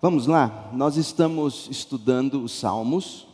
[0.00, 3.26] Vamos lá, nós estamos estudando os Salmos.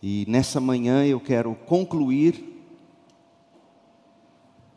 [0.00, 2.62] E nessa manhã eu quero concluir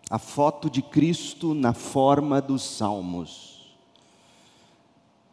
[0.10, 3.78] a foto de Cristo na forma dos Salmos.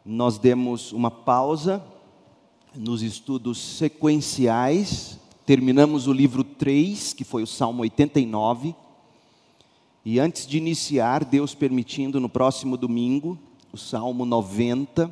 [0.05, 1.83] Nós demos uma pausa
[2.75, 8.75] nos estudos sequenciais, terminamos o livro 3, que foi o Salmo 89,
[10.05, 13.39] e antes de iniciar, Deus permitindo, no próximo domingo,
[13.75, 15.11] o Salmo 90,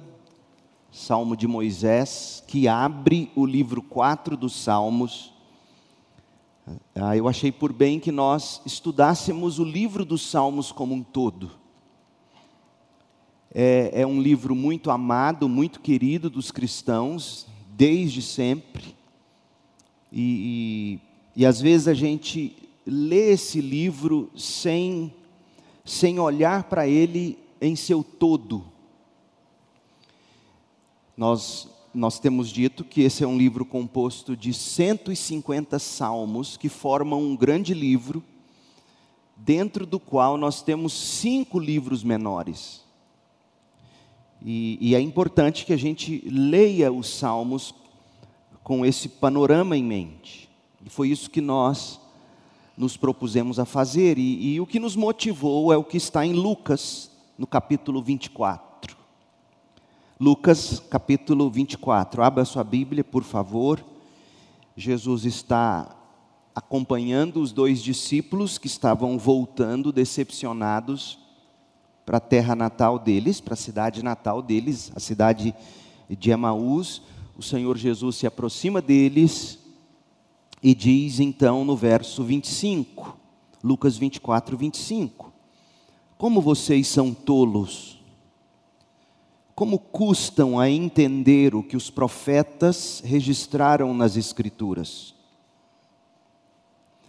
[0.89, 5.33] Salmo de Moisés, que abre o livro 4 dos Salmos.
[6.95, 11.51] Ah, eu achei por bem que nós estudássemos o livro dos Salmos como um todo.
[13.53, 17.45] É, é um livro muito amado, muito querido dos cristãos,
[17.75, 18.95] desde sempre.
[20.09, 21.01] E,
[21.35, 22.55] e, e às vezes a gente
[22.87, 25.13] lê esse livro sem,
[25.83, 28.65] sem olhar para ele em seu todo.
[31.15, 37.21] Nós, nós temos dito que esse é um livro composto de 150 salmos que formam
[37.21, 38.21] um grande livro,
[39.37, 42.83] dentro do qual nós temos cinco livros menores.
[44.43, 47.73] E, e é importante que a gente leia os salmos
[48.61, 50.49] com esse panorama em mente.
[50.85, 51.97] E foi isso que nós
[52.77, 54.17] nos propusemos a fazer.
[54.17, 58.95] E, e o que nos motivou é o que está em Lucas, no capítulo 24.
[60.19, 62.23] Lucas, capítulo 24.
[62.23, 63.83] Abra sua Bíblia, por favor.
[64.75, 65.95] Jesus está
[66.55, 71.19] acompanhando os dois discípulos que estavam voltando decepcionados
[72.05, 75.55] para a terra natal deles, para a cidade natal deles, a cidade
[76.09, 77.01] de Emaús.
[77.35, 79.59] O Senhor Jesus se aproxima deles
[80.61, 83.17] e diz então no verso 25,
[83.63, 85.32] Lucas 24, 25:
[86.23, 87.99] como vocês são tolos!
[89.53, 95.13] Como custam a entender o que os profetas registraram nas Escrituras?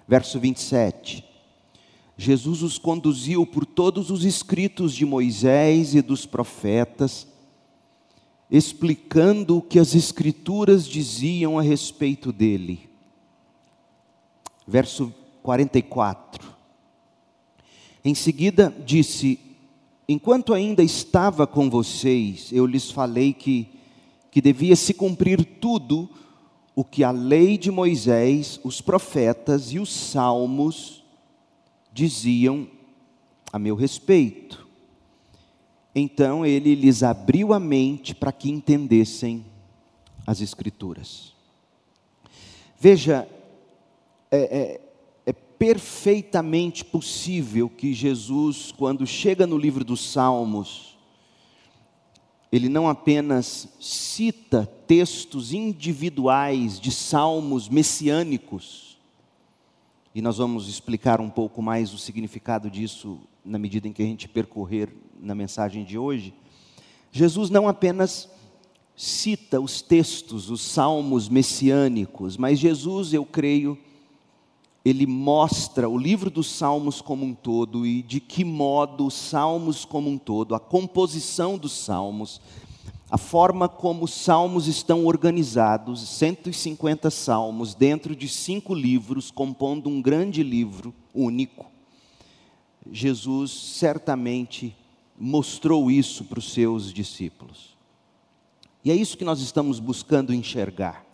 [0.09, 1.25] Verso 27.
[2.19, 7.25] Jesus os conduziu por todos os escritos de Moisés e dos profetas,
[8.50, 12.91] explicando o que as Escrituras diziam a respeito dele.
[14.67, 16.53] Verso 44.
[18.04, 19.41] Em seguida disse:
[20.09, 23.69] Enquanto ainda estava com vocês, eu lhes falei que,
[24.31, 26.10] que devia se cumprir tudo
[26.75, 31.03] o que a lei de Moisés, os profetas e os salmos
[31.93, 32.69] diziam
[33.53, 34.66] a meu respeito.
[35.94, 39.44] Então ele lhes abriu a mente para que entendessem
[40.26, 41.32] as Escrituras.
[42.78, 43.28] Veja,
[44.31, 44.81] é, é,
[45.59, 50.97] perfeitamente possível que Jesus, quando chega no livro dos Salmos,
[52.54, 58.97] ele não apenas cita textos individuais de salmos messiânicos,
[60.14, 64.06] e nós vamos explicar um pouco mais o significado disso na medida em que a
[64.06, 64.88] gente percorrer
[65.20, 66.32] na mensagem de hoje.
[67.10, 68.31] Jesus não apenas
[68.94, 73.76] cita os textos, os salmos messiânicos, mas Jesus, eu creio,
[74.84, 79.84] ele mostra o livro dos Salmos como um todo e de que modo os Salmos
[79.84, 82.39] como um todo, a composição dos Salmos,
[83.11, 90.03] a forma como os Salmos estão organizados, 150 Salmos dentro de cinco livros, compondo um
[90.03, 91.67] grande livro único.
[92.93, 94.77] Jesus certamente
[95.19, 97.75] mostrou isso para os seus discípulos.
[98.84, 101.06] E é isso que nós estamos buscando enxergar.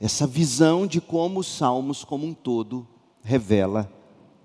[0.00, 2.86] Essa visão de como os salmos como um todo
[3.22, 3.90] revela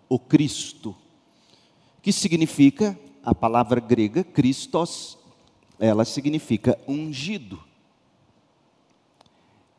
[0.09, 0.95] o Cristo,
[2.01, 5.17] que significa, a palavra grega, Christos,
[5.79, 7.59] ela significa ungido.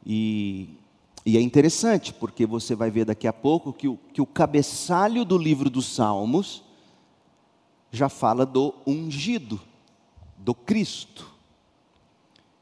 [0.04, 0.68] E,
[1.24, 5.24] e, é interessante, porque você vai ver daqui a pouco que o, que o cabeçalho
[5.24, 6.62] do livro dos Salmos
[7.90, 9.60] já fala do ungido,
[10.36, 11.34] do Cristo.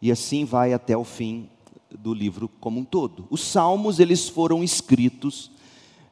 [0.00, 1.48] E assim vai até o fim
[1.90, 3.26] do livro como um todo.
[3.30, 5.50] Os salmos, eles foram escritos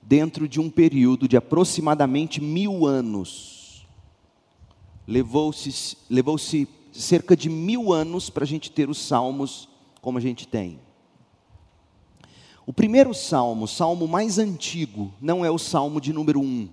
[0.06, 3.86] dentro de um período de aproximadamente mil anos.
[5.06, 6.36] Levou-se levou
[6.92, 9.68] cerca de mil anos para a gente ter os salmos
[10.00, 10.78] como a gente tem.
[12.66, 16.68] O primeiro salmo, o salmo mais antigo, não é o salmo de número 1,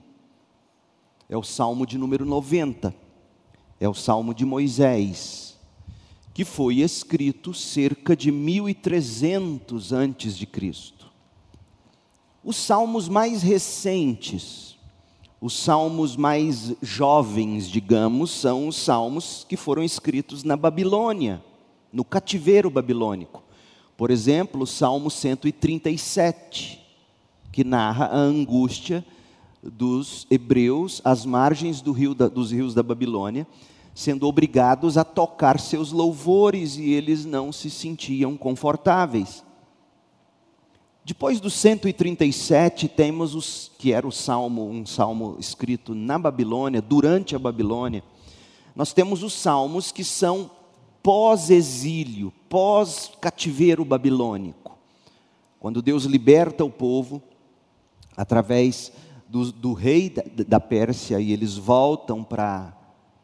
[1.27, 2.95] é o salmo de número 90,
[3.79, 5.59] é o salmo de Moisés,
[6.33, 11.00] que foi escrito cerca de 1300 antes de Cristo.
[12.43, 14.71] Os salmos mais recentes,
[15.39, 21.43] Os salmos mais jovens, digamos, são os salmos que foram escritos na Babilônia,
[21.91, 23.41] no cativeiro babilônico.
[23.97, 26.79] Por exemplo, o Salmo 137,
[27.51, 29.03] que narra a angústia
[29.63, 33.47] dos hebreus às margens do rio da, dos rios da Babilônia,
[33.95, 39.43] sendo obrigados a tocar seus louvores e eles não se sentiam confortáveis.
[41.03, 47.35] Depois do 137, temos os que era o salmo, um salmo escrito na Babilônia, durante
[47.35, 48.03] a Babilônia.
[48.75, 50.51] Nós temos os salmos que são
[51.01, 54.77] pós-exílio, pós-cativeiro babilônico.
[55.59, 57.21] Quando Deus liberta o povo
[58.15, 58.91] através
[59.27, 62.75] do, do rei da, da Pérsia e eles voltam para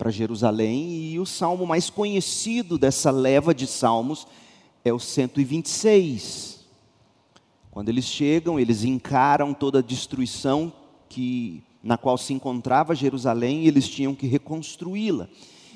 [0.07, 4.25] Jerusalém, e o salmo mais conhecido dessa leva de salmos
[4.83, 6.56] é o 126.
[7.77, 10.73] Quando eles chegam, eles encaram toda a destruição
[11.07, 15.29] que na qual se encontrava Jerusalém e eles tinham que reconstruí-la.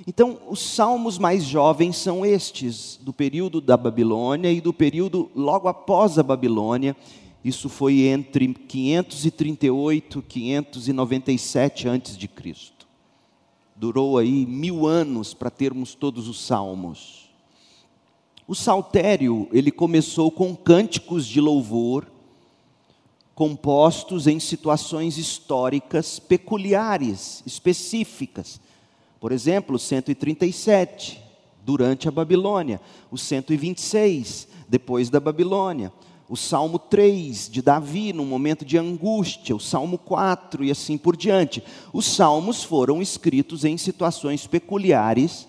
[0.07, 5.67] Então, os salmos mais jovens são estes, do período da Babilônia e do período logo
[5.67, 6.97] após a Babilônia,
[7.45, 12.87] isso foi entre 538 e 597 antes de Cristo.
[13.75, 17.20] Durou aí mil anos para termos todos os salmos.
[18.51, 22.05] O saltério ele começou com cânticos de louvor
[23.33, 28.59] compostos em situações históricas peculiares, específicas.
[29.21, 31.23] Por exemplo, 137
[31.63, 35.89] durante a Babilônia, o 126 depois da Babilônia,
[36.27, 41.15] o Salmo 3 de Davi, num momento de angústia, o Salmo 4 e assim por
[41.15, 41.63] diante.
[41.93, 45.47] Os salmos foram escritos em situações peculiares,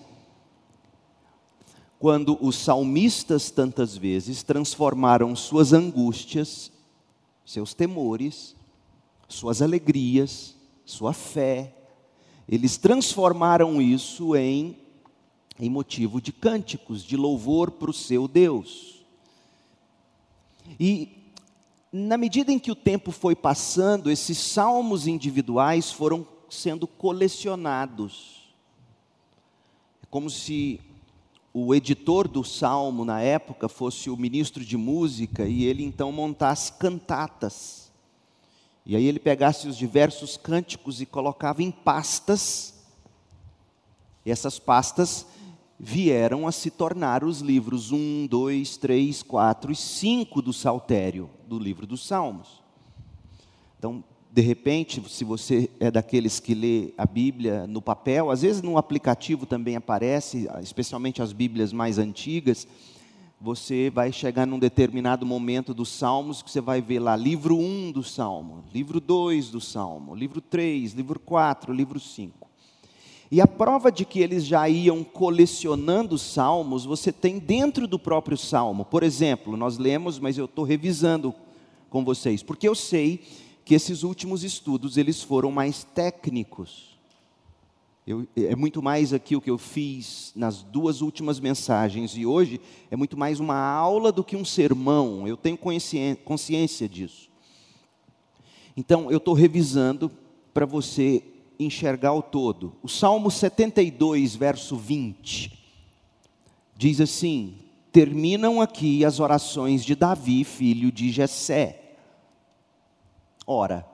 [2.03, 6.73] quando os salmistas tantas vezes transformaram suas angústias,
[7.47, 8.57] seus temores,
[9.29, 11.73] suas alegrias, sua fé,
[12.49, 14.77] eles transformaram isso em,
[15.61, 19.05] em motivo de cânticos, de louvor para o seu Deus.
[20.81, 21.31] E
[21.93, 28.53] na medida em que o tempo foi passando, esses salmos individuais foram sendo colecionados.
[30.03, 30.81] É como se
[31.55, 36.73] o editor do salmo na época fosse o ministro de música e ele então montasse
[36.73, 37.93] cantatas.
[38.87, 42.75] E aí ele pegasse os diversos cânticos e colocava em pastas.
[44.25, 45.27] E essas pastas
[45.79, 51.59] vieram a se tornar os livros 1, 2, 3, 4 e 5 do Saltério, do
[51.59, 52.63] livro dos Salmos.
[53.79, 54.03] Então,
[54.35, 58.79] de repente, se você é daqueles que lê a Bíblia no papel, às vezes no
[58.79, 62.67] aplicativo também aparece, especialmente as Bíblias mais antigas,
[63.39, 67.93] você vai chegar num determinado momento dos Salmos que você vai ver lá livro 1
[67.93, 72.49] do Salmo, livro 2 do Salmo, livro 3, livro 4, livro 5.
[73.31, 78.37] E a prova de que eles já iam colecionando salmos, você tem dentro do próprio
[78.37, 78.85] salmo.
[78.85, 81.35] Por exemplo, nós lemos, mas eu estou revisando
[81.91, 83.21] com vocês, porque eu sei
[83.65, 86.93] que esses últimos estudos eles foram mais técnicos.
[88.05, 92.61] Eu, é muito mais aqui o que eu fiz nas duas últimas mensagens e hoje
[92.91, 95.27] é muito mais uma aula do que um sermão.
[95.29, 97.31] Eu tenho consciência disso.
[98.77, 100.11] Então eu estou revisando
[100.53, 101.23] para você
[101.59, 102.75] enxergar o todo.
[102.83, 105.53] O Salmo 72, verso 20,
[106.77, 107.55] diz assim:
[107.93, 111.82] terminam aqui as orações de Davi, filho de Jessé.
[113.47, 113.87] Ora,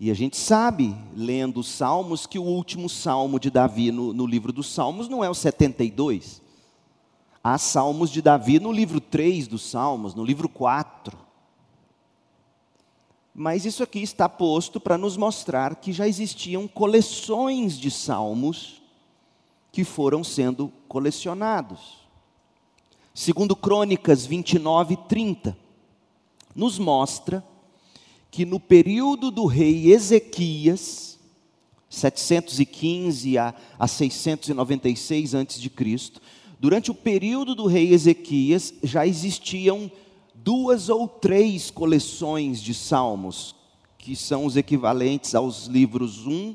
[0.00, 4.26] e a gente sabe, lendo os Salmos, que o último salmo de Davi no, no
[4.26, 6.40] livro dos Salmos não é o 72.
[7.42, 11.16] Há salmos de Davi no livro 3 dos Salmos, no livro 4.
[13.34, 18.82] Mas isso aqui está posto para nos mostrar que já existiam coleções de salmos
[19.72, 22.06] que foram sendo colecionados.
[23.14, 25.56] Segundo Crônicas 29 e 30,
[26.54, 27.44] nos mostra
[28.30, 31.18] que no período do rei Ezequias,
[31.88, 36.12] 715 a, a 696 a.C.,
[36.60, 39.90] durante o período do rei Ezequias já existiam
[40.34, 43.54] duas ou três coleções de salmos,
[43.96, 46.54] que são os equivalentes aos livros 1,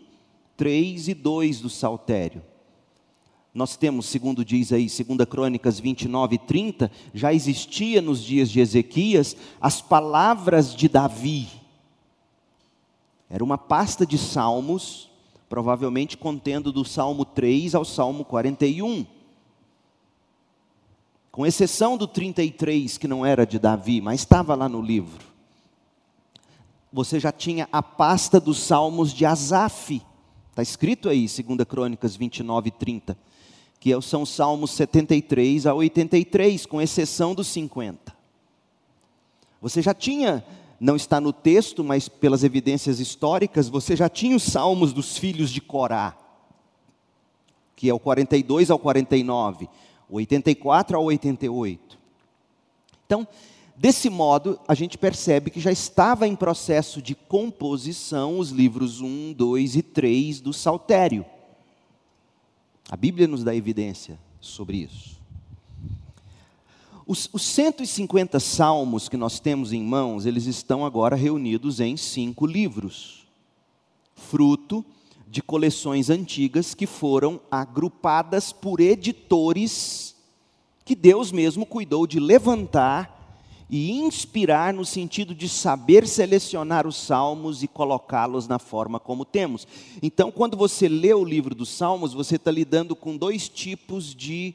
[0.56, 2.42] 3 e 2 do Saltério.
[3.54, 8.60] Nós temos, segundo diz aí, 2 Crônicas 29 e 30, já existia nos dias de
[8.60, 11.63] Ezequias as palavras de Davi.
[13.34, 15.10] Era uma pasta de salmos,
[15.50, 19.06] provavelmente contendo do Salmo 3 ao Salmo 41
[21.34, 25.26] com exceção do 33, que não era de Davi, mas estava lá no livro.
[26.92, 30.00] você já tinha a pasta dos salmos de Asaf.
[30.52, 33.18] Está escrito aí, 2 Crônicas 29 e 30,
[33.80, 38.16] que é são os salmos 73 a 83, com exceção dos 50.
[39.60, 40.46] Você já tinha,
[40.84, 45.50] não está no texto, mas pelas evidências históricas, você já tinha os salmos dos filhos
[45.50, 46.14] de Corá,
[47.74, 49.70] que é o 42 ao 49,
[50.10, 51.98] o 84 ao 88.
[53.06, 53.26] Então,
[53.76, 59.34] Desse modo, a gente percebe que já estava em processo de composição os livros 1,
[59.34, 61.26] 2 e 3 do Saltério.
[62.88, 65.20] A Bíblia nos dá evidência sobre isso.
[67.06, 72.46] Os, os 150 salmos que nós temos em mãos, eles estão agora reunidos em cinco
[72.46, 73.26] livros,
[74.16, 74.86] fruto
[75.28, 80.16] de coleções antigas que foram agrupadas por editores
[80.86, 83.22] que Deus mesmo cuidou de levantar
[83.70, 89.68] e inspirar no sentido de saber selecionar os salmos e colocá-los na forma como temos.
[90.02, 94.54] Então, quando você lê o livro dos salmos, você está lidando com dois tipos de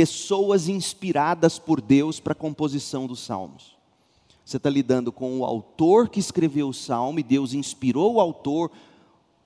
[0.00, 3.76] pessoas inspiradas por Deus para a composição dos salmos.
[4.42, 8.70] Você está lidando com o autor que escreveu o salmo e Deus inspirou o autor,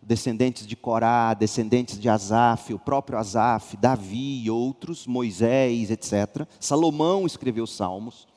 [0.00, 6.46] descendentes de Corá, descendentes de Asaf, o próprio Asaf, Davi e outros, Moisés, etc.
[6.60, 8.28] Salomão escreveu os salmos.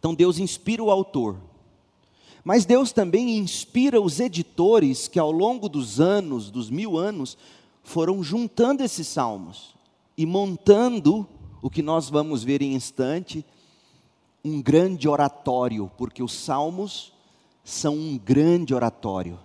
[0.00, 1.36] Então Deus inspira o autor.
[2.42, 7.38] Mas Deus também inspira os editores que ao longo dos anos, dos mil anos,
[7.84, 9.75] foram juntando esses salmos
[10.16, 11.28] e montando
[11.60, 13.44] o que nós vamos ver em instante,
[14.44, 17.12] um grande oratório, porque os salmos
[17.64, 19.38] são um grande oratório.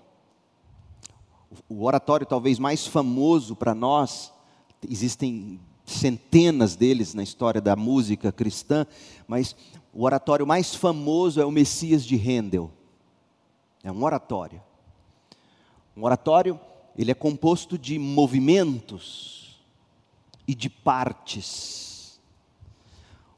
[1.67, 4.31] O oratório talvez mais famoso para nós,
[4.89, 8.85] existem centenas deles na história da música cristã,
[9.27, 9.55] mas
[9.93, 12.71] o oratório mais famoso é o Messias de Handel.
[13.83, 14.61] É um oratório.
[15.97, 16.59] Um oratório,
[16.95, 19.40] ele é composto de movimentos
[20.47, 22.19] e de partes.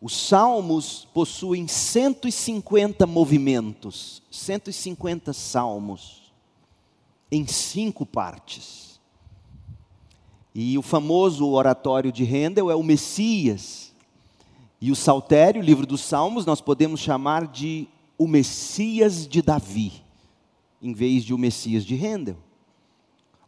[0.02, 6.34] Os salmos possuem 150 movimentos, 150 salmos,
[7.32, 9.00] em cinco partes.
[10.54, 13.94] E o famoso oratório de Handel é o Messias,
[14.86, 20.04] e o Saltério, livro dos Salmos, nós podemos chamar de o Messias de Davi,
[20.82, 22.36] em vez de o Messias de Handel.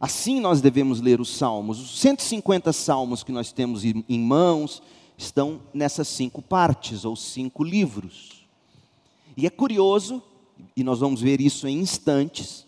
[0.00, 1.80] Assim nós devemos ler os salmos.
[1.80, 4.82] Os 150 salmos que nós temos em mãos
[5.16, 8.46] estão nessas cinco partes, ou cinco livros.
[9.36, 10.22] E é curioso,
[10.76, 12.66] e nós vamos ver isso em instantes,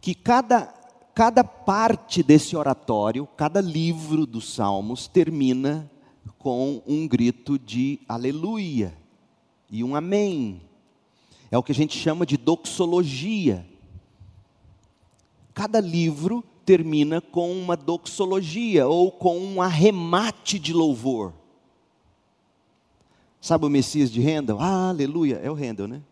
[0.00, 0.66] que cada,
[1.14, 5.90] cada parte desse oratório, cada livro dos salmos, termina
[6.38, 8.96] com um grito de aleluia
[9.70, 10.60] e um amém.
[11.50, 13.66] É o que a gente chama de doxologia.
[15.54, 21.32] Cada livro termina com uma doxologia ou com um arremate de louvor.
[23.40, 24.58] Sabe o Messias de Handel?
[24.58, 26.02] Ah, aleluia, é o Handel, né?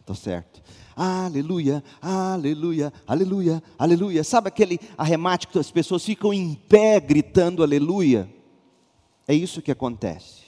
[0.00, 0.60] Está certo.
[0.94, 4.22] Aleluia, aleluia, aleluia, aleluia.
[4.22, 8.28] Sabe aquele arremate que as pessoas ficam em pé gritando aleluia?
[9.26, 10.42] É isso que acontece.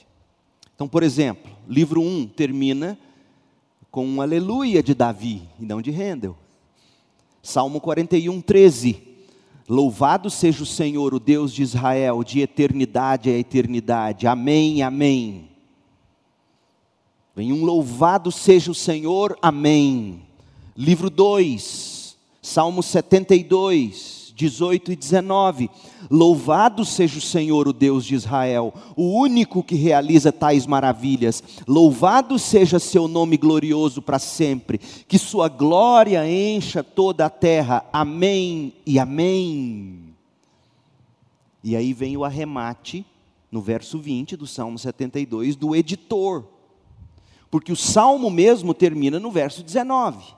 [0.75, 2.99] Então, por exemplo, livro 1 termina
[3.89, 6.37] com um aleluia de Davi e não de Handel.
[7.45, 9.03] Salmo 41, 13.
[9.69, 14.25] Louvado seja o Senhor, o Deus de Israel, de eternidade a eternidade.
[14.25, 15.47] Amém, amém.
[17.35, 20.23] Vem um louvado seja o Senhor, amém.
[20.75, 24.24] Livro 2, Salmo 72.
[24.35, 25.69] 18 e 19.
[26.11, 31.41] Louvado seja o Senhor, o Deus de Israel, o único que realiza tais maravilhas.
[31.67, 34.77] Louvado seja seu nome glorioso para sempre.
[34.77, 37.85] Que sua glória encha toda a terra.
[37.91, 39.99] Amém e amém.
[41.63, 43.05] E aí vem o arremate,
[43.51, 46.43] no verso 20 do Salmo 72, do editor.
[47.49, 50.35] Porque o salmo mesmo termina no verso 19.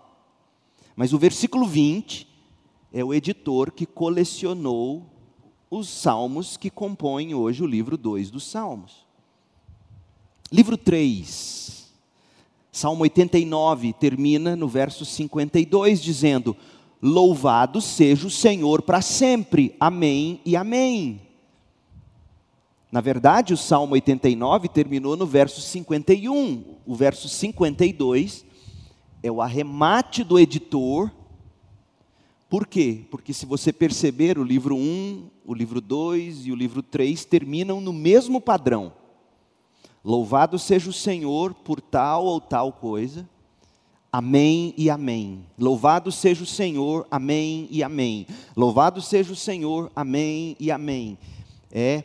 [0.95, 2.26] Mas o versículo 20
[2.97, 5.05] é o editor que colecionou
[5.69, 9.05] os salmos que compõem hoje o livro 2 dos Salmos.
[10.51, 11.93] Livro 3,
[12.71, 16.57] Salmo 89, termina no verso 52, dizendo:
[16.99, 21.21] Louvado seja o Senhor para sempre, amém e amém.
[22.91, 26.63] Na verdade, o Salmo 89 terminou no verso 51.
[26.83, 28.43] O verso 52
[29.21, 31.11] é o arremate do editor
[32.49, 33.05] por quê?
[33.11, 37.81] Porque se você perceber, o livro 1, o livro 2 e o livro 3 terminam
[37.81, 38.93] no mesmo padrão.
[40.03, 43.27] Louvado seja o Senhor por tal ou tal coisa.
[44.09, 45.45] Amém e amém.
[45.59, 48.25] Louvado seja o Senhor, amém e amém.
[48.55, 51.17] Louvado seja o Senhor, amém e amém.
[51.69, 52.03] É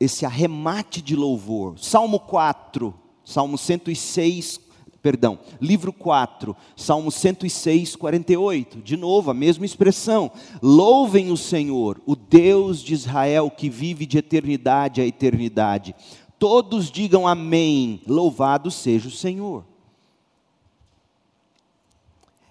[0.00, 1.78] esse arremate de louvor.
[1.78, 2.92] Salmo 4,
[3.24, 4.58] Salmo 106,
[5.06, 8.82] perdão, livro 4, Salmo 106, 48.
[8.82, 10.32] De novo, a mesma expressão.
[10.60, 15.94] Louvem o Senhor, o Deus de Israel que vive de eternidade a eternidade.
[16.40, 18.00] Todos digam amém.
[18.04, 19.64] Louvado seja o Senhor.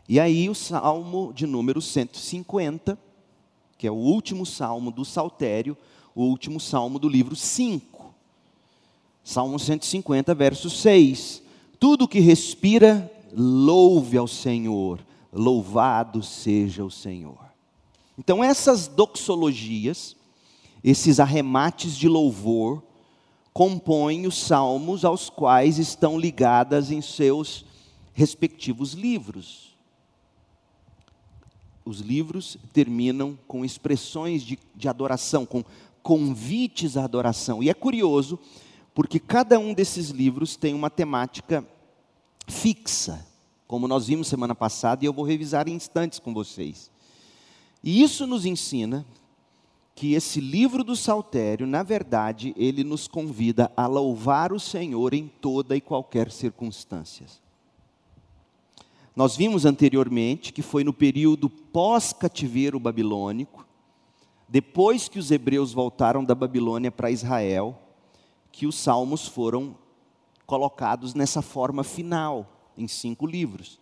[0.07, 2.97] E aí o salmo de número 150,
[3.77, 5.75] que é o último salmo do saltério,
[6.15, 8.13] o último salmo do livro 5.
[9.25, 11.43] Salmo 150, verso 6.
[11.85, 17.37] Tudo que respira, louve ao Senhor, louvado seja o Senhor.
[18.17, 20.15] Então, essas doxologias,
[20.83, 22.81] esses arremates de louvor,
[23.53, 27.63] compõem os salmos aos quais estão ligadas em seus
[28.15, 29.75] respectivos livros
[31.85, 35.63] os livros terminam com expressões de, de adoração, com
[36.01, 37.61] convites à adoração.
[37.61, 38.39] E é curioso,
[38.95, 41.63] porque cada um desses livros tem uma temática
[42.47, 43.25] fixa,
[43.67, 46.91] como nós vimos semana passada, e eu vou revisar em instantes com vocês.
[47.83, 49.05] E isso nos ensina
[49.93, 55.27] que esse livro do Saltério, na verdade, ele nos convida a louvar o Senhor em
[55.27, 57.25] toda e qualquer circunstância.
[59.15, 63.65] Nós vimos anteriormente que foi no período pós-cativeiro babilônico,
[64.49, 67.79] depois que os hebreus voltaram da Babilônia para Israel,
[68.51, 69.75] que os salmos foram
[70.45, 73.79] colocados nessa forma final, em cinco livros.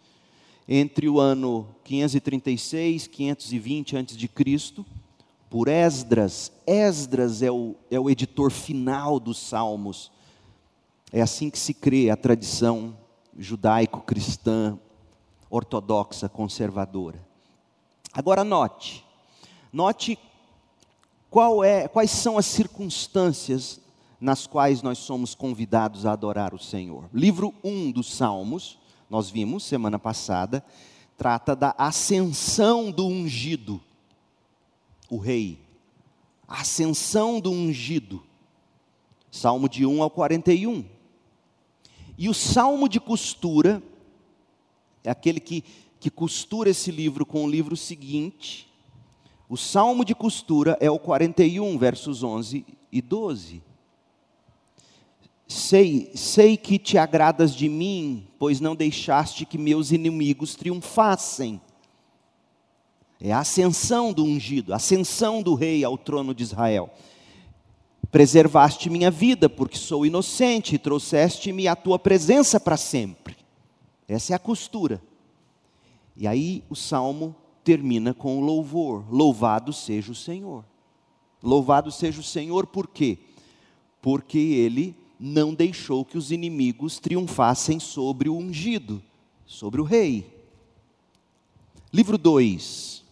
[0.67, 4.85] Entre o ano 536 e 520 a.C.,
[5.49, 10.11] por Esdras, Esdras é o, é o editor final dos salmos.
[11.11, 12.97] É assim que se crê a tradição
[13.37, 14.79] judaico-cristã
[15.51, 17.23] ortodoxa, conservadora.
[18.11, 19.05] Agora note,
[19.71, 20.17] note
[21.29, 23.79] qual é, quais são as circunstâncias
[24.23, 27.09] nas quais nós somos convidados a adorar o Senhor.
[27.13, 30.63] Livro 1 dos Salmos, nós vimos semana passada,
[31.17, 33.81] trata da ascensão do ungido,
[35.09, 35.59] o rei.
[36.47, 38.23] Ascensão do ungido.
[39.29, 40.85] Salmo de 1 ao 41.
[42.17, 43.83] E o salmo de costura
[45.03, 45.65] é aquele que,
[45.99, 48.71] que costura esse livro com o livro seguinte.
[49.49, 53.72] O salmo de costura é o 41, versos 11 e 12.
[55.53, 61.61] Sei, sei que te agradas de mim, pois não deixaste que meus inimigos triunfassem.
[63.21, 66.89] É a ascensão do ungido, a ascensão do rei ao trono de Israel.
[68.09, 73.37] Preservaste minha vida, porque sou inocente, e trouxeste-me a tua presença para sempre.
[74.07, 74.99] Essa é a costura.
[76.17, 80.65] E aí o salmo termina com o louvor: Louvado seja o Senhor.
[81.43, 83.19] Louvado seja o Senhor, por quê?
[84.01, 89.01] Porque ele não deixou que os inimigos triunfassem sobre o ungido,
[89.45, 90.29] sobre o rei.
[91.93, 93.05] Livro 2.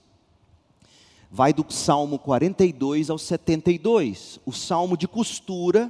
[1.32, 4.42] Vai do Salmo 42 ao 72.
[4.46, 5.90] O salmo de costura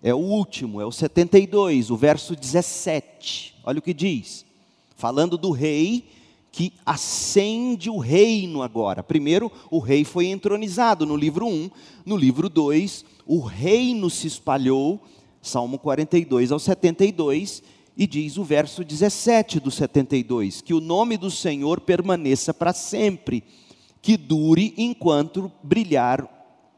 [0.00, 3.56] é o último, é o 72, o verso 17.
[3.64, 4.46] Olha o que diz.
[4.94, 6.08] Falando do rei
[6.52, 9.02] que acende o reino agora.
[9.02, 11.70] Primeiro, o rei foi entronizado no livro 1.
[12.06, 14.98] No livro 2, o reino se espalhou.
[15.42, 17.62] Salmo 42 ao 72.
[17.94, 23.44] E diz o verso 17 do 72: Que o nome do Senhor permaneça para sempre,
[24.00, 26.26] que dure enquanto brilhar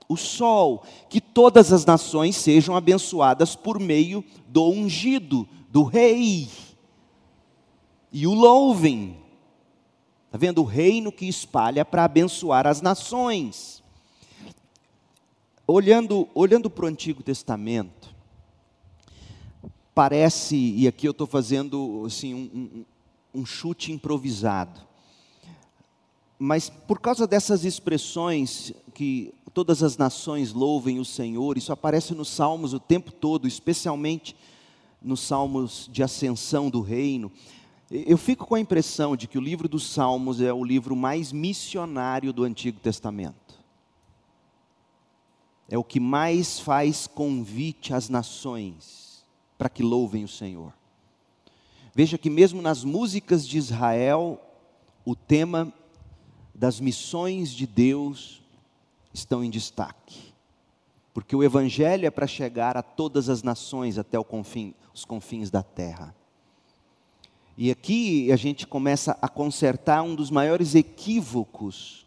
[0.08, 6.48] o sol, que todas as nações sejam abençoadas por meio do ungido, do rei.
[8.12, 9.16] E o louvem.
[10.26, 10.62] Está vendo?
[10.62, 13.79] O reino que espalha para abençoar as nações.
[15.72, 18.12] Olhando, olhando para o Antigo Testamento,
[19.94, 22.84] parece, e aqui eu estou fazendo assim, um,
[23.34, 24.80] um, um chute improvisado,
[26.36, 31.56] mas por causa dessas expressões que todas as nações louvem o Senhor.
[31.56, 34.34] Isso aparece nos Salmos o tempo todo, especialmente
[35.00, 37.30] nos Salmos de ascensão do reino.
[37.88, 41.30] Eu fico com a impressão de que o livro dos Salmos é o livro mais
[41.30, 43.39] missionário do Antigo Testamento.
[45.70, 49.24] É o que mais faz convite às nações
[49.56, 50.72] para que louvem o Senhor.
[51.94, 54.40] Veja que, mesmo nas músicas de Israel,
[55.04, 55.72] o tema
[56.52, 58.42] das missões de Deus
[59.14, 60.34] estão em destaque.
[61.14, 65.62] Porque o Evangelho é para chegar a todas as nações até confim, os confins da
[65.62, 66.14] terra.
[67.56, 72.06] E aqui a gente começa a consertar um dos maiores equívocos,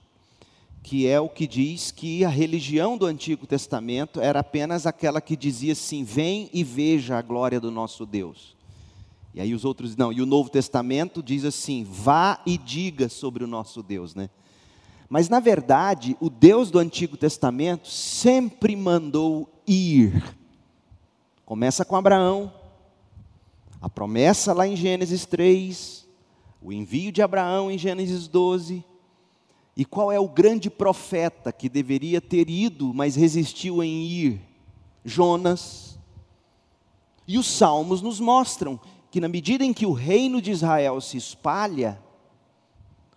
[0.84, 5.38] que é o que diz que a religião do Antigo Testamento era apenas aquela que
[5.38, 8.54] dizia assim: vem e veja a glória do nosso Deus.
[9.34, 13.46] E aí os outros, não, e o Novo Testamento diz assim: vá e diga sobre
[13.46, 14.30] o nosso Deus, né?
[15.10, 20.36] Mas na verdade, o Deus do Antigo Testamento sempre mandou ir.
[21.46, 22.52] Começa com Abraão,
[23.82, 26.08] a promessa lá em Gênesis 3,
[26.62, 28.84] o envio de Abraão em Gênesis 12.
[29.76, 34.42] E qual é o grande profeta que deveria ter ido, mas resistiu em ir?
[35.04, 35.98] Jonas.
[37.28, 41.18] E os salmos nos mostram que, na medida em que o reino de Israel se
[41.18, 42.00] espalha,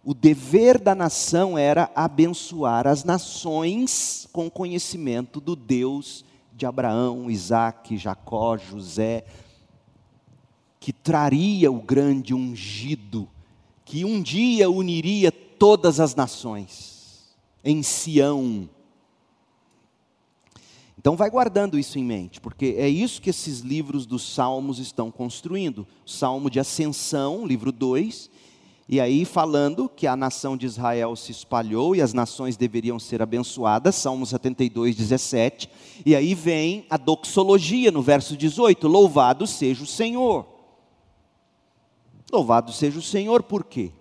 [0.05, 7.99] o dever da nação era abençoar as nações com conhecimento do Deus de Abraão, Isaac,
[7.99, 9.25] Jacó, José,
[10.81, 13.29] que traria o grande ungido,
[13.85, 18.69] que um dia uniria todas as nações em Sião.
[20.99, 25.11] Então vai guardando isso em mente, porque é isso que esses livros dos Salmos estão
[25.11, 25.87] construindo.
[26.05, 28.31] Salmo de Ascensão, livro 2,
[28.88, 33.21] e aí falando que a nação de Israel se espalhou e as nações deveriam ser
[33.21, 35.69] abençoadas, Salmo 72, 17.
[36.05, 40.47] E aí vem a doxologia no verso 18: Louvado seja o Senhor.
[42.33, 43.92] Louvado seja o Senhor, por quê?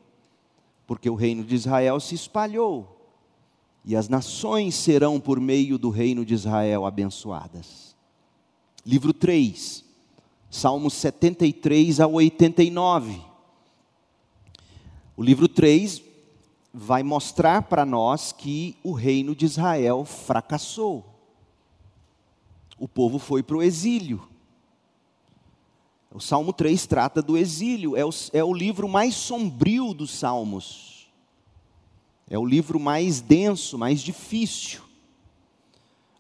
[0.86, 2.96] Porque o reino de Israel se espalhou,
[3.84, 7.96] e as nações serão, por meio do reino de Israel, abençoadas.
[8.86, 9.84] Livro 3,
[10.50, 13.22] Salmos 73 a 89.
[15.18, 16.02] O livro 3
[16.74, 21.06] vai mostrar para nós que o reino de Israel fracassou.
[22.78, 24.28] O povo foi para o exílio.
[26.16, 31.10] O Salmo 3 trata do exílio, é o, é o livro mais sombrio dos Salmos.
[32.30, 34.80] É o livro mais denso, mais difícil.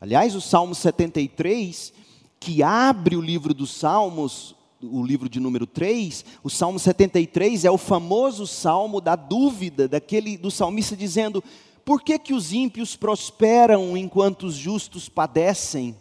[0.02, 1.94] Aliás, o Salmo 73,
[2.42, 4.54] que abre o livro dos Salmos,
[4.84, 10.36] o livro de número 3, o Salmo 73 é o famoso salmo da dúvida daquele
[10.36, 11.42] do salmista dizendo:
[11.86, 15.96] "Por que que os ímpios prosperam enquanto os justos padecem?"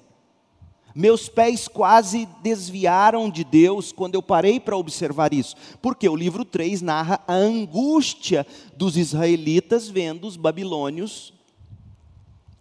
[0.95, 6.45] Meus pés quase desviaram de Deus quando eu parei para observar isso, porque o livro
[6.45, 11.35] 3 narra a angústia dos israelitas vendo os babilônios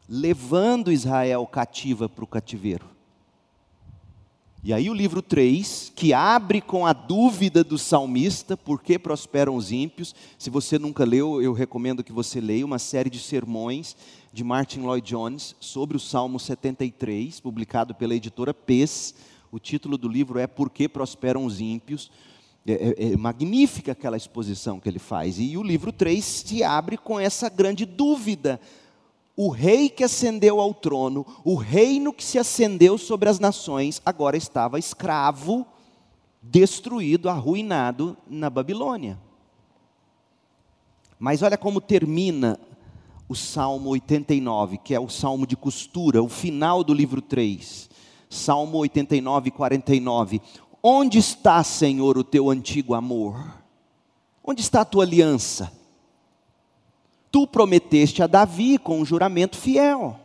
[0.10, 2.86] levando Israel cativa para o cativeiro.
[4.66, 9.58] E aí o livro 3, que abre com a dúvida do salmista, por que prosperam
[9.58, 10.16] os ímpios?
[10.38, 13.98] Se você nunca leu, eu recomendo que você leia uma série de sermões
[14.34, 19.14] de Martin Lloyd Jones sobre o Salmo 73, publicado pela editora PES.
[19.52, 22.12] O título do livro é Por que prosperam os ímpios?
[22.66, 25.38] É, é, é magnífica aquela exposição que ele faz.
[25.38, 28.60] E o livro 3 se abre com essa grande dúvida
[29.36, 34.36] o rei que ascendeu ao trono, o reino que se acendeu sobre as nações, agora
[34.36, 35.66] estava escravo,
[36.42, 39.20] destruído, arruinado na Babilônia.
[41.20, 42.60] Mas olha como termina
[43.28, 47.90] o Salmo 89, que é o salmo de costura, o final do livro 3.
[48.30, 50.42] Salmo 89, 49.
[50.82, 53.44] Onde está, Senhor, o teu antigo amor?
[54.44, 55.72] Onde está a tua aliança?
[57.34, 60.20] tu prometeste a Davi com um juramento fiel.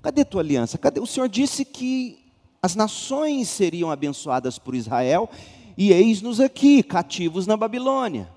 [0.00, 0.78] Cadê tua aliança?
[0.78, 1.00] Cadê?
[1.00, 5.28] O Senhor disse que as nações seriam abençoadas por Israel,
[5.76, 8.30] e eis-nos aqui, cativos na Babilônia.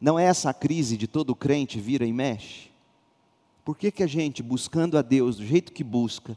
[0.00, 2.68] Não é essa a crise de todo crente vira e mexe?
[3.64, 6.36] Por que, que a gente, buscando a Deus do jeito que busca,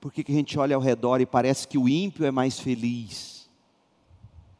[0.00, 2.58] por que, que a gente olha ao redor e parece que o ímpio é mais
[2.58, 3.48] feliz?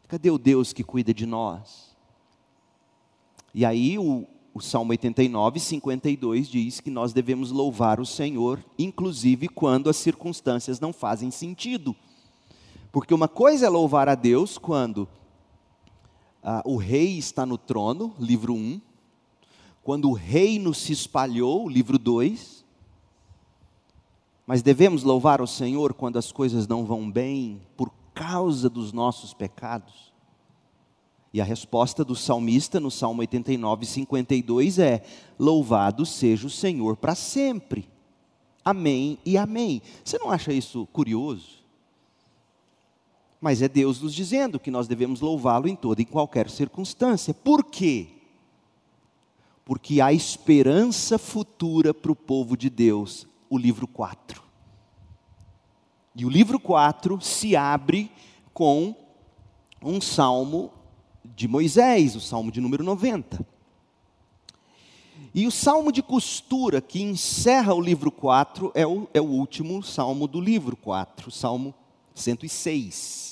[0.06, 1.96] Cadê o Deus que cuida de nós?
[3.54, 9.48] E aí o, o Salmo 89, 52 diz que nós devemos louvar o Senhor, inclusive
[9.48, 11.94] quando as circunstâncias não fazem sentido.
[12.90, 15.08] Porque uma coisa é louvar a Deus quando
[16.42, 18.80] ah, o rei está no trono, livro 1,
[19.82, 22.64] quando o reino se espalhou, livro 2.
[24.46, 29.32] Mas devemos louvar o Senhor quando as coisas não vão bem por causa dos nossos
[29.34, 30.12] pecados.
[31.32, 35.02] E a resposta do salmista no Salmo 89, 52 é:
[35.38, 37.88] Louvado seja o Senhor para sempre.
[38.64, 39.80] Amém e amém.
[40.04, 41.57] Você não acha isso curioso?
[43.40, 47.32] Mas é Deus nos dizendo que nós devemos louvá-lo em toda e qualquer circunstância.
[47.32, 48.08] Por quê?
[49.64, 54.42] Porque há esperança futura para o povo de Deus, o livro 4.
[56.16, 58.10] E o livro 4 se abre
[58.52, 58.94] com
[59.80, 60.72] um salmo
[61.24, 63.46] de Moisés, o salmo de número 90.
[65.32, 69.82] E o salmo de costura, que encerra o livro 4, é o, é o último
[69.82, 71.74] salmo do livro 4, o salmo
[72.18, 73.28] 106.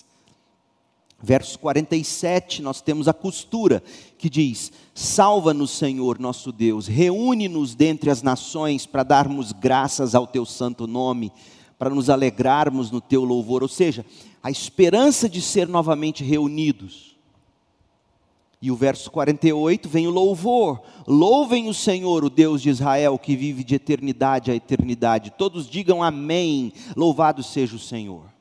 [1.22, 3.82] Verso 47, nós temos a costura,
[4.18, 10.44] que diz: Salva-nos, Senhor nosso Deus, reúne-nos dentre as nações para darmos graças ao teu
[10.44, 11.32] santo nome,
[11.78, 13.62] para nos alegrarmos no teu louvor.
[13.62, 14.04] Ou seja,
[14.42, 17.16] a esperança de ser novamente reunidos.
[18.60, 23.34] E o verso 48 vem o louvor: Louvem o Senhor, o Deus de Israel, que
[23.34, 25.32] vive de eternidade a eternidade.
[25.36, 28.35] Todos digam amém, louvado seja o Senhor.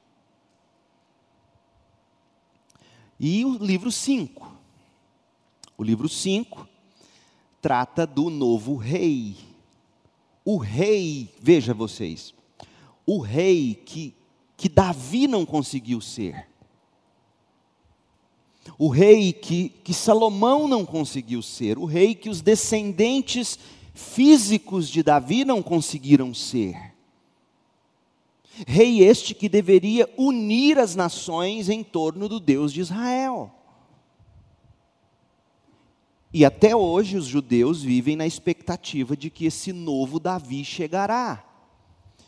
[3.19, 4.51] E o livro 5.
[5.77, 6.67] O livro 5
[7.61, 9.35] trata do novo rei.
[10.43, 12.33] O rei, veja vocês,
[13.05, 14.13] o rei que,
[14.55, 16.47] que Davi não conseguiu ser.
[18.77, 21.77] O rei que, que Salomão não conseguiu ser.
[21.77, 23.57] O rei que os descendentes
[23.93, 26.94] físicos de Davi não conseguiram ser.
[28.65, 33.51] Rei este que deveria unir as nações em torno do Deus de Israel.
[36.33, 41.43] E até hoje os judeus vivem na expectativa de que esse novo Davi chegará.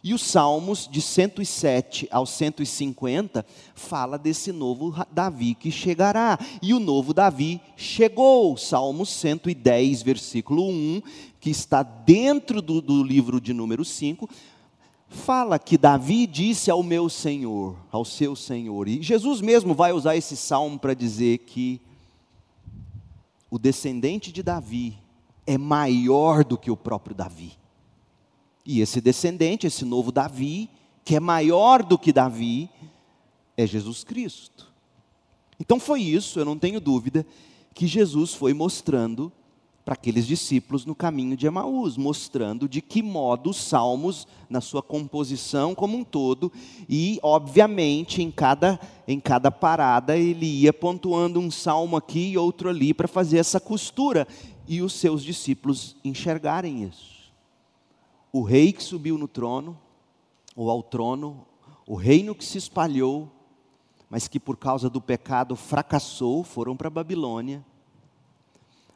[0.03, 6.39] E os Salmos de 107 ao 150 fala desse novo Davi que chegará.
[6.61, 8.55] E o novo Davi chegou.
[8.55, 11.01] Salmos 110, versículo 1,
[11.41, 14.29] que está dentro do, do livro de número 5,
[15.07, 20.15] fala que Davi disse ao meu Senhor, ao seu Senhor, e Jesus mesmo vai usar
[20.15, 21.81] esse salmo para dizer que
[23.49, 24.97] o descendente de Davi
[25.45, 27.57] é maior do que o próprio Davi.
[28.65, 30.69] E esse descendente, esse novo Davi,
[31.05, 32.69] que é maior do que Davi,
[33.55, 34.67] é Jesus Cristo.
[35.57, 37.25] Então foi isso, eu não tenho dúvida,
[37.73, 39.31] que Jesus foi mostrando
[39.87, 44.83] para aqueles discípulos no caminho de Emaús, mostrando de que modo os salmos, na sua
[44.83, 46.51] composição como um todo,
[46.89, 52.67] e obviamente em cada, em cada parada ele ia pontuando um salmo aqui e outro
[52.67, 54.27] ali para fazer essa costura
[54.67, 57.31] e os seus discípulos enxergarem isso.
[58.29, 59.79] O rei que subiu no trono,
[60.53, 61.45] ou ao trono,
[61.87, 63.31] o reino que se espalhou,
[64.09, 67.63] mas que por causa do pecado fracassou, foram para a Babilônia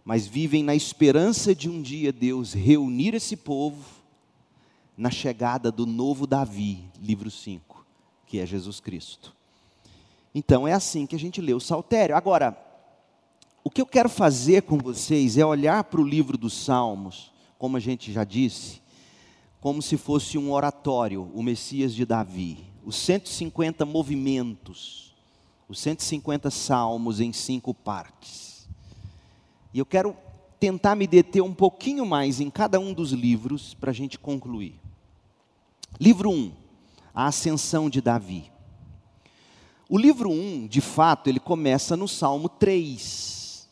[0.03, 3.83] mas vivem na esperança de um dia Deus reunir esse povo
[4.97, 7.85] na chegada do novo Davi, livro 5,
[8.25, 9.35] que é Jesus Cristo.
[10.33, 12.15] Então é assim que a gente lê o saltério.
[12.15, 12.57] Agora,
[13.63, 17.77] o que eu quero fazer com vocês é olhar para o livro dos Salmos, como
[17.77, 18.81] a gente já disse,
[19.59, 25.13] como se fosse um oratório, o Messias de Davi, os 150 movimentos,
[25.69, 28.50] os 150 salmos em cinco partes.
[29.73, 30.15] E eu quero
[30.59, 34.79] tentar me deter um pouquinho mais em cada um dos livros para a gente concluir.
[35.99, 36.51] Livro 1,
[37.13, 38.51] A Ascensão de Davi.
[39.89, 43.67] O livro 1, de fato, ele começa no Salmo 3.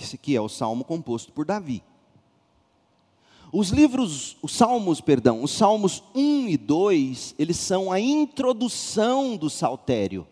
[0.00, 1.82] Esse aqui é o salmo composto por Davi.
[3.52, 9.48] Os livros, os salmos, perdão, os salmos 1 e 2, eles são a introdução do
[9.48, 10.26] saltério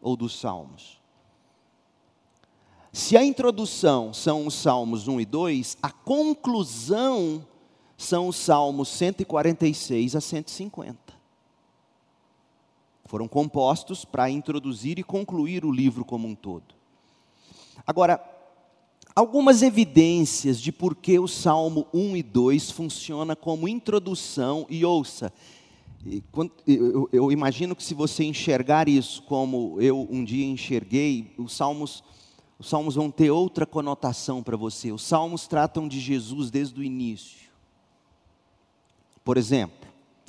[0.00, 0.98] ou dos salmos.
[2.92, 7.46] Se a introdução são os Salmos 1 e 2, a conclusão
[7.96, 10.98] são os Salmos 146 a 150.
[13.04, 16.74] Foram compostos para introduzir e concluir o livro como um todo.
[17.86, 18.22] Agora,
[19.14, 25.32] algumas evidências de por que o Salmo 1 e 2 funciona como introdução, e ouça,
[27.12, 32.04] eu, imagino que se você enxergar isso como eu um dia enxerguei, os Salmos
[32.58, 34.90] os salmos vão ter outra conotação para você.
[34.90, 37.48] Os salmos tratam de Jesus desde o início.
[39.24, 39.88] Por exemplo,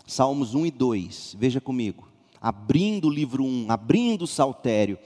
[0.09, 2.07] Salmos 1 e 2, veja comigo.
[2.41, 4.97] Abrindo o livro 1, abrindo o saltério.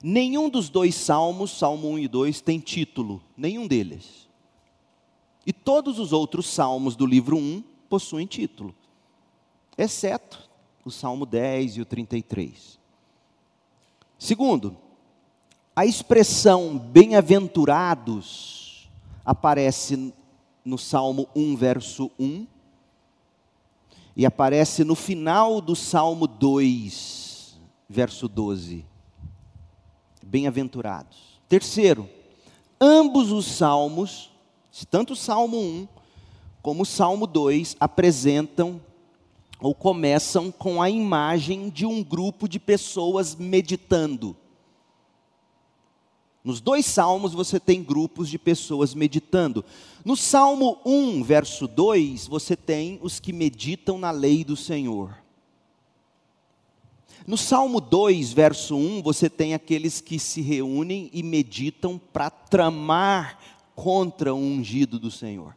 [0.00, 4.28] Nenhum dos dois salmos, Salmo 1 e 2, tem título, nenhum deles.
[5.44, 8.72] E todos os outros salmos do livro 1 possuem título,
[9.76, 10.48] exceto
[10.84, 12.78] o Salmo 10 e o 33.
[14.16, 14.76] Segundo,
[15.76, 18.88] a expressão bem-aventurados
[19.22, 20.14] aparece
[20.64, 22.46] no Salmo 1, verso 1,
[24.16, 28.86] e aparece no final do Salmo 2, verso 12.
[30.22, 31.38] Bem-aventurados.
[31.46, 32.08] Terceiro,
[32.80, 34.32] ambos os salmos,
[34.90, 35.88] tanto o Salmo 1
[36.62, 38.80] como o Salmo 2, apresentam
[39.60, 44.34] ou começam com a imagem de um grupo de pessoas meditando.
[46.46, 49.64] Nos dois salmos você tem grupos de pessoas meditando.
[50.04, 55.18] No Salmo 1, verso 2, você tem os que meditam na lei do Senhor.
[57.26, 63.40] No Salmo 2, verso 1, você tem aqueles que se reúnem e meditam para tramar
[63.74, 65.52] contra o ungido do Senhor.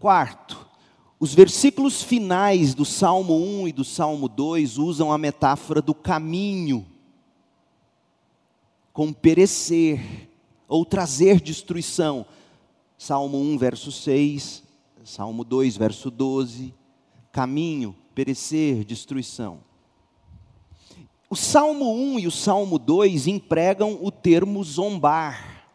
[0.00, 0.66] Quarto,
[1.20, 6.86] os versículos finais do Salmo 1 e do Salmo 2 usam a metáfora do caminho
[8.94, 10.30] com perecer
[10.68, 12.24] ou trazer destruição.
[12.96, 14.62] Salmo 1, verso 6,
[15.04, 16.72] Salmo 2, verso 12.
[17.32, 19.58] Caminho, perecer, destruição.
[21.28, 25.66] O Salmo 1 e o Salmo 2 empregam o termo zombar.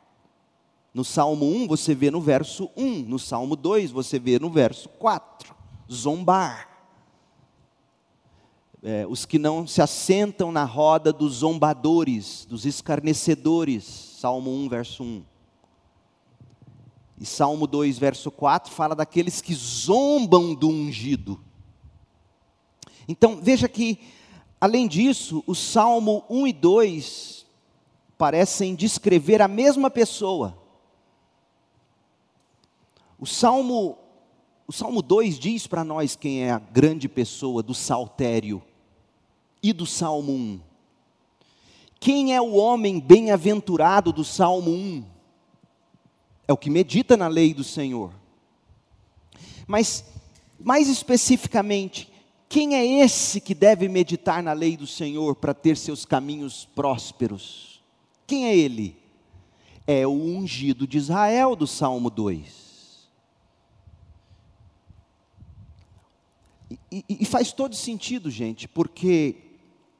[0.93, 4.88] No Salmo 1 você vê no verso 1, no Salmo 2 você vê no verso
[4.88, 5.53] 4.
[5.91, 6.69] Zombar
[8.82, 13.84] é, os que não se assentam na roda dos zombadores, dos escarnecedores.
[13.84, 15.24] Salmo 1, verso 1.
[17.20, 21.42] E Salmo 2, verso 4 fala daqueles que zombam do ungido.
[23.08, 24.00] Então, veja que,
[24.62, 27.46] além disso, o Salmo 1 e 2
[28.18, 30.58] parecem descrever a mesma pessoa.
[33.18, 33.98] O Salmo,
[34.65, 38.63] o Salmo 2 diz para nós quem é a grande pessoa do saltério
[39.62, 40.60] e do Salmo 1.
[42.00, 45.04] Quem é o homem bem-aventurado do Salmo 1?
[46.48, 48.13] É o que medita na lei do Senhor.
[49.67, 50.06] Mas,
[50.60, 52.10] mais especificamente,
[52.48, 57.84] quem é esse que deve meditar na lei do Senhor para ter seus caminhos prósperos?
[58.26, 58.98] Quem é ele?
[59.86, 63.10] É o ungido de Israel do Salmo 2.
[66.91, 69.49] E, e, e faz todo sentido, gente, porque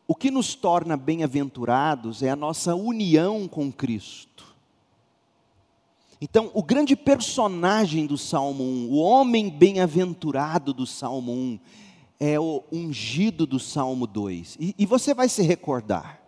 [0.10, 4.56] o que nos torna bem-aventurados é a nossa união com Cristo.
[6.20, 11.60] Então, o grande personagem do Salmo 1, o homem bem-aventurado do Salmo 1,
[12.20, 14.58] é o ungido do Salmo 2.
[14.60, 16.20] E, e você vai se recordar.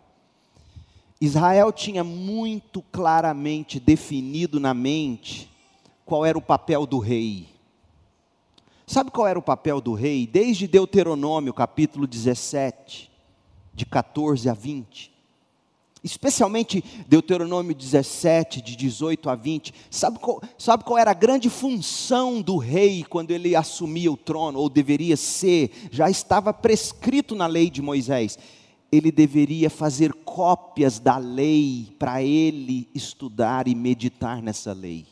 [1.20, 5.50] Israel tinha muito claramente definido na mente
[6.06, 7.48] qual era o papel do rei.
[8.86, 10.24] Sabe qual era o papel do rei?
[10.24, 13.10] Desde Deuteronômio, capítulo 17
[13.74, 15.12] de 14 a 20.
[16.04, 19.72] Especialmente Deuteronômio 17, de 18 a 20.
[19.88, 24.58] Sabe qual, sabe qual era a grande função do rei quando ele assumia o trono,
[24.58, 25.70] ou deveria ser?
[25.92, 28.36] Já estava prescrito na lei de Moisés.
[28.90, 35.06] Ele deveria fazer cópias da lei para ele estudar e meditar nessa lei.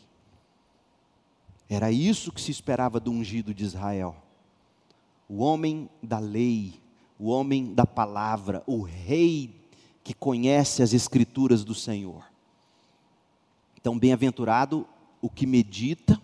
[1.69, 4.17] Era isso que se esperava do ungido de Israel.
[5.29, 6.75] O homem da lei,
[7.21, 9.55] o homem da palavra, o rei
[10.03, 12.25] que conhece as escrituras do Senhor.
[13.79, 14.89] Então, bem-aventurado
[15.21, 16.19] o que medita.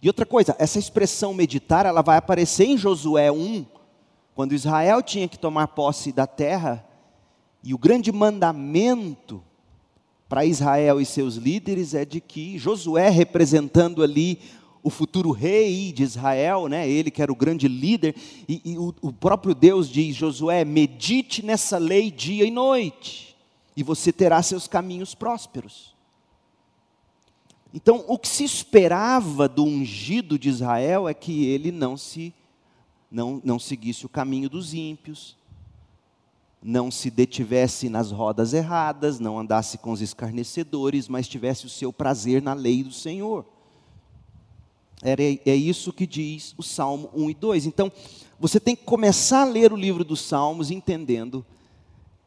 [0.00, 3.66] E outra coisa, essa expressão meditar, ela vai aparecer em Josué 1,
[4.34, 6.82] quando Israel tinha que tomar posse da terra,
[7.62, 9.42] e o grande mandamento
[10.30, 14.38] para Israel e seus líderes é de que Josué, representando ali
[14.84, 16.86] o futuro rei de Israel, né?
[16.86, 18.14] ele que era o grande líder,
[18.46, 23.34] e, e o, o próprio Deus diz: Josué, medite nessa lei dia e noite,
[23.74, 25.94] e você terá seus caminhos prósperos.
[27.72, 32.32] Então, o que se esperava do ungido de Israel é que ele não se
[33.10, 35.36] não, não seguisse o caminho dos ímpios,
[36.62, 41.92] não se detivesse nas rodas erradas, não andasse com os escarnecedores, mas tivesse o seu
[41.92, 43.46] prazer na lei do Senhor.
[45.04, 47.66] Era, é isso que diz o Salmo 1 e 2.
[47.66, 47.92] Então,
[48.40, 51.44] você tem que começar a ler o livro dos Salmos entendendo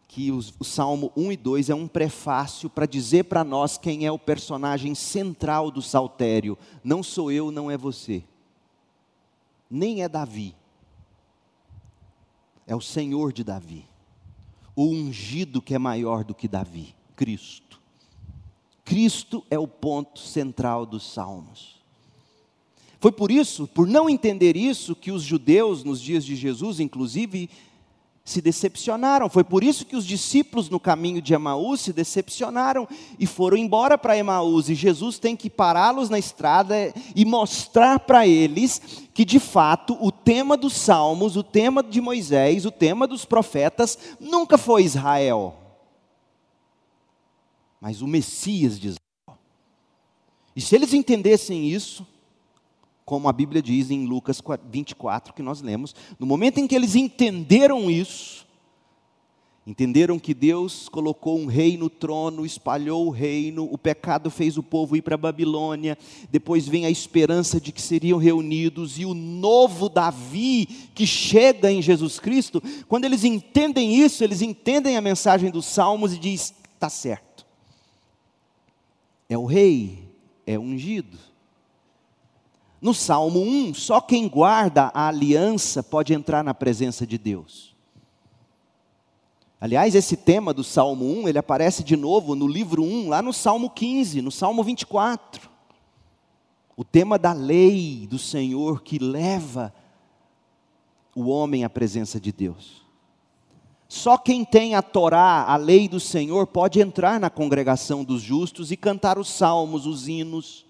[0.08, 4.06] que o, o Salmo 1 e 2 é um prefácio para dizer para nós quem
[4.06, 6.56] é o personagem central do saltério.
[6.84, 8.24] Não sou eu, não é você.
[9.70, 10.56] Nem é Davi.
[12.68, 13.88] É o Senhor de Davi.
[14.76, 17.82] O ungido que é maior do que Davi, Cristo.
[18.86, 21.76] Cristo é o ponto central dos salmos.
[23.00, 27.50] Foi por isso, por não entender isso, que os judeus, nos dias de Jesus, inclusive,
[28.28, 29.30] se decepcionaram.
[29.30, 32.86] Foi por isso que os discípulos no caminho de Emaús se decepcionaram
[33.18, 34.68] e foram embora para Emaús.
[34.68, 38.82] E Jesus tem que pará-los na estrada e mostrar para eles
[39.14, 43.98] que, de fato, o tema dos Salmos, o tema de Moisés, o tema dos profetas,
[44.20, 45.56] nunca foi Israel,
[47.80, 49.39] mas o Messias de Israel.
[50.54, 52.06] E se eles entendessem isso,
[53.08, 55.95] como a Bíblia diz em Lucas 24, que nós lemos.
[56.20, 58.45] No momento em que eles entenderam isso,
[59.66, 64.62] entenderam que Deus colocou um rei no trono, espalhou o reino, o pecado fez o
[64.62, 65.97] povo ir para a Babilônia,
[66.30, 71.82] depois vem a esperança de que seriam reunidos, e o novo Davi que chega em
[71.82, 76.89] Jesus Cristo, quando eles entendem isso, eles entendem a mensagem dos Salmos e diz: está
[76.89, 77.45] certo.
[79.30, 80.10] É o rei,
[80.45, 81.18] é ungido.
[82.82, 87.75] No Salmo 1, só quem guarda a aliança pode entrar na presença de Deus.
[89.59, 93.34] Aliás, esse tema do Salmo 1, ele aparece de novo no livro 1, lá no
[93.34, 95.49] Salmo 15, no Salmo 24.
[96.75, 99.73] O tema da lei do Senhor que leva
[101.15, 102.86] o homem à presença de Deus.
[103.88, 108.71] Só quem tem a Torá, a lei do Senhor, pode entrar na congregação dos justos
[108.71, 110.66] e cantar os salmos, os hinos.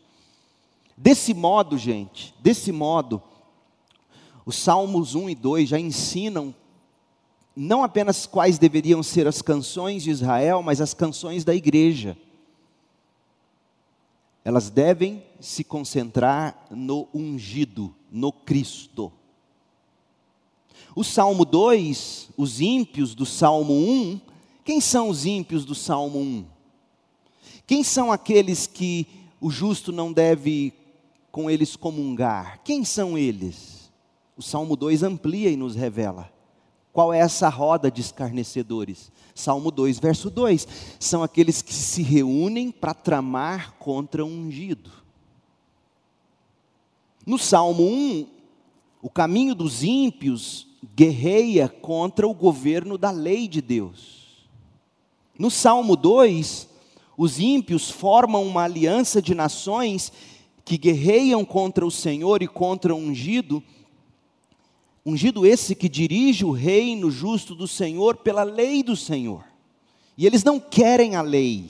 [0.98, 3.22] Desse modo, gente, desse modo,
[4.44, 6.56] os Salmos 1 e 2 já ensinam
[7.56, 12.18] não apenas quais deveriam ser as canções de Israel, mas as canções da igreja.
[14.44, 19.12] Elas devem se concentrar no ungido, no Cristo.
[20.96, 24.22] O Salmo 2, os ímpios do Salmo 1,
[24.64, 26.46] quem são os ímpios do Salmo 1?
[27.68, 29.06] Quem são aqueles que
[29.42, 30.74] o justo não deve
[31.38, 32.62] com eles comungar.
[32.64, 33.94] Quem são eles?
[34.36, 36.34] O Salmo 2 amplia e nos revela.
[36.92, 39.12] Qual é essa roda de escarnecedores?
[39.36, 40.68] Salmo 2, verso 2:
[41.00, 44.90] são aqueles que se reúnem para tramar contra o ungido.
[47.24, 48.28] No Salmo 1,
[49.00, 50.66] o caminho dos ímpios
[50.96, 54.50] guerreia contra o governo da lei de Deus.
[55.38, 56.68] No Salmo 2,
[57.16, 60.12] os ímpios formam uma aliança de nações
[60.68, 63.64] que guerreiam contra o Senhor e contra o ungido,
[65.06, 69.46] ungido esse que dirige o reino justo do Senhor pela lei do Senhor.
[70.18, 71.70] E eles não querem a lei.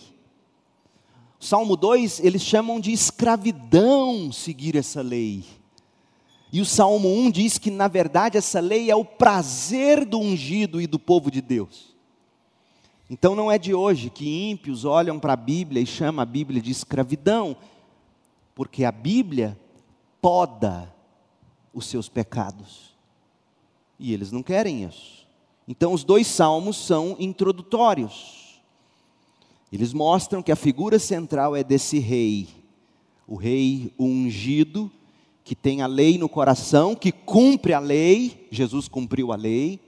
[1.40, 5.44] Salmo 2, eles chamam de escravidão seguir essa lei.
[6.52, 10.82] E o Salmo 1 diz que, na verdade, essa lei é o prazer do ungido
[10.82, 11.96] e do povo de Deus.
[13.08, 16.60] Então não é de hoje que ímpios olham para a Bíblia e chamam a Bíblia
[16.60, 17.56] de escravidão,
[18.58, 19.56] porque a Bíblia
[20.20, 20.92] poda
[21.72, 22.98] os seus pecados.
[24.00, 25.28] E eles não querem isso.
[25.68, 28.60] Então, os dois salmos são introdutórios.
[29.72, 32.48] Eles mostram que a figura central é desse rei,
[33.28, 34.92] o rei ungido,
[35.44, 39.80] que tem a lei no coração, que cumpre a lei, Jesus cumpriu a lei,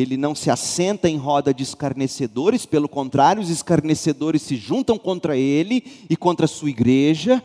[0.00, 5.36] ele não se assenta em roda de escarnecedores, pelo contrário, os escarnecedores se juntam contra
[5.36, 7.42] ele e contra a sua igreja.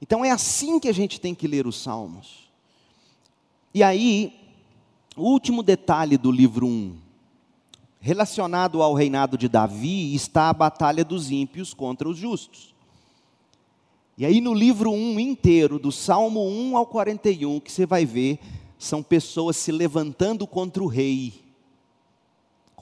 [0.00, 2.50] Então é assim que a gente tem que ler os Salmos.
[3.72, 4.32] E aí,
[5.16, 6.96] o último detalhe do livro 1,
[8.00, 12.74] relacionado ao reinado de Davi, está a batalha dos ímpios contra os justos.
[14.18, 18.38] E aí, no livro 1 inteiro, do Salmo 1 ao 41, que você vai ver,
[18.78, 21.41] são pessoas se levantando contra o rei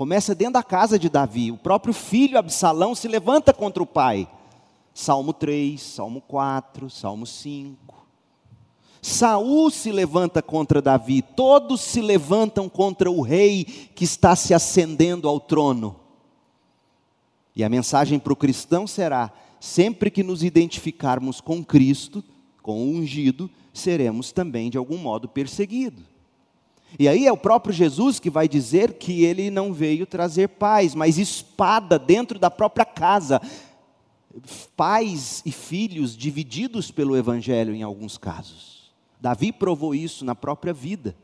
[0.00, 1.52] Começa dentro da casa de Davi.
[1.52, 4.26] O próprio filho Absalão se levanta contra o pai.
[4.94, 8.06] Salmo 3, Salmo 4, Salmo 5.
[9.02, 13.62] Saul se levanta contra Davi, todos se levantam contra o rei
[13.94, 16.00] que está se ascendendo ao trono.
[17.54, 19.30] E a mensagem para o cristão será:
[19.60, 22.24] sempre que nos identificarmos com Cristo,
[22.62, 26.19] com o ungido, seremos também de algum modo perseguidos.
[26.98, 30.94] E aí é o próprio Jesus que vai dizer que ele não veio trazer paz,
[30.94, 33.40] mas espada dentro da própria casa.
[34.76, 38.92] Pais e filhos divididos pelo evangelho em alguns casos.
[39.20, 41.14] Davi provou isso na própria vida.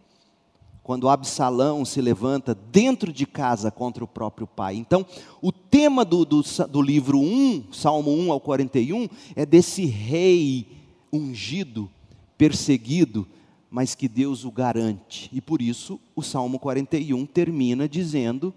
[0.83, 4.77] Quando Absalão se levanta dentro de casa contra o próprio pai.
[4.77, 5.05] Então,
[5.43, 10.69] o tema do, do, do livro 1, Salmo 1 ao 41, é desse rei
[11.13, 11.91] ungido,
[12.39, 13.27] perseguido,
[13.77, 15.29] mas que Deus o garante.
[15.31, 18.55] E por isso o Salmo 41 termina dizendo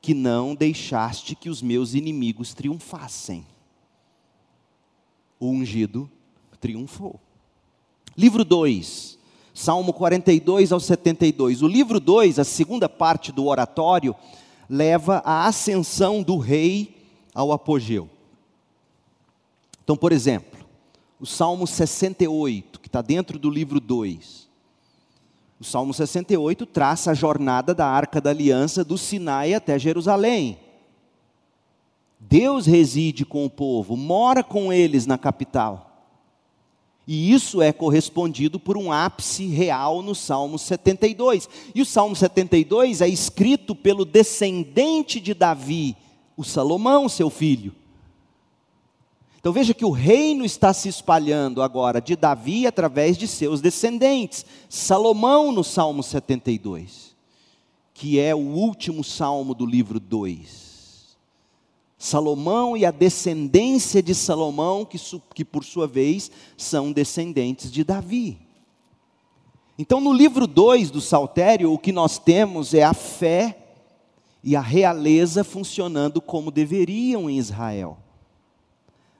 [0.00, 3.46] que não deixaste que os meus inimigos triunfassem.
[5.38, 6.10] O ungido
[6.60, 7.20] triunfou.
[8.16, 9.16] Livro 2,
[9.54, 11.62] Salmo 42 ao 72.
[11.62, 14.16] O livro 2, a segunda parte do oratório,
[14.68, 18.10] leva à ascensão do rei ao apogeu.
[19.84, 20.57] Então, por exemplo,
[21.20, 24.48] o Salmo 68 que está dentro do livro 2.
[25.60, 30.58] O Salmo 68 traça a jornada da arca da aliança do Sinai até Jerusalém.
[32.20, 35.88] Deus reside com o povo, mora com eles na capital.
[37.06, 41.48] E isso é correspondido por um ápice real no Salmo 72.
[41.74, 45.96] E o Salmo 72 é escrito pelo descendente de Davi,
[46.36, 47.74] o Salomão, seu filho.
[49.48, 54.44] Então veja que o reino está se espalhando agora de Davi através de seus descendentes.
[54.68, 57.16] Salomão no Salmo 72,
[57.94, 61.16] que é o último salmo do livro 2.
[61.96, 64.98] Salomão e a descendência de Salomão, que,
[65.34, 68.36] que por sua vez são descendentes de Davi.
[69.78, 73.56] Então, no livro 2 do Saltério, o que nós temos é a fé
[74.44, 77.96] e a realeza funcionando como deveriam em Israel.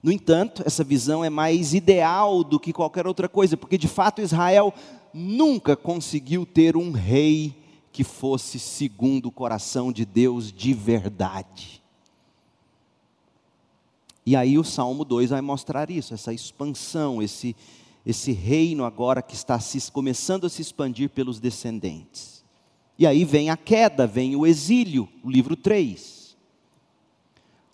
[0.09, 4.23] No entanto, essa visão é mais ideal do que qualquer outra coisa, porque de fato
[4.23, 4.73] Israel
[5.13, 7.55] nunca conseguiu ter um rei
[7.93, 11.83] que fosse segundo o coração de Deus de verdade.
[14.25, 17.55] E aí o Salmo 2 vai mostrar isso, essa expansão, esse,
[18.07, 22.43] esse reino agora que está se, começando a se expandir pelos descendentes.
[22.99, 26.35] E aí vem a queda, vem o exílio, o livro 3.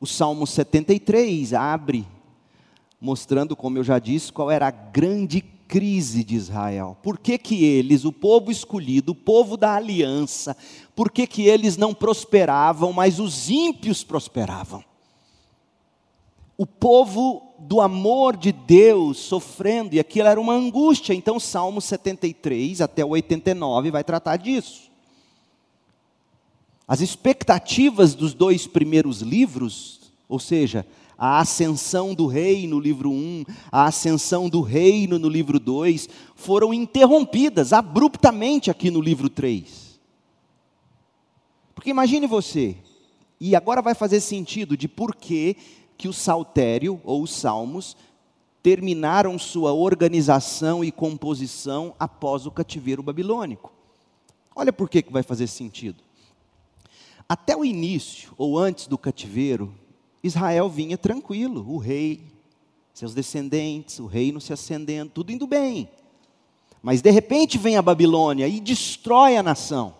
[0.01, 2.05] O Salmo 73 abre,
[3.05, 6.97] mostrando, como eu já disse, qual era a grande crise de Israel.
[7.03, 10.57] Por que, que eles, o povo escolhido, o povo da aliança,
[10.97, 14.83] por que, que eles não prosperavam, mas os ímpios prosperavam?
[16.57, 21.13] o povo do amor de Deus sofrendo, e aquilo era uma angústia.
[21.13, 24.91] Então, Salmo 73 até o 89 vai tratar disso.
[26.87, 30.87] As expectativas dos dois primeiros livros, ou seja,
[31.17, 36.75] a ascensão do rei no livro 1, a ascensão do reino no livro 2, foram
[36.75, 40.01] interrompidas abruptamente aqui no livro 3.
[41.75, 42.77] Porque imagine você,
[43.41, 45.57] e agora vai fazer sentido de por que
[45.97, 47.97] que o saltério ou os salmos
[48.63, 53.73] terminaram sua organização e composição após o cativeiro babilônico.
[54.57, 56.03] Olha por que, que vai fazer sentido.
[57.29, 59.75] Até o início, ou antes do cativeiro,
[60.25, 62.33] Israel vinha tranquilo, o rei,
[62.95, 65.87] seus descendentes, o reino se ascendendo, tudo indo bem.
[66.83, 69.95] Mas de repente vem a Babilônia e destrói a nação.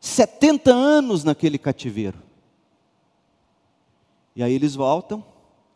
[0.00, 2.18] 70 anos naquele cativeiro.
[4.34, 5.24] E aí eles voltam,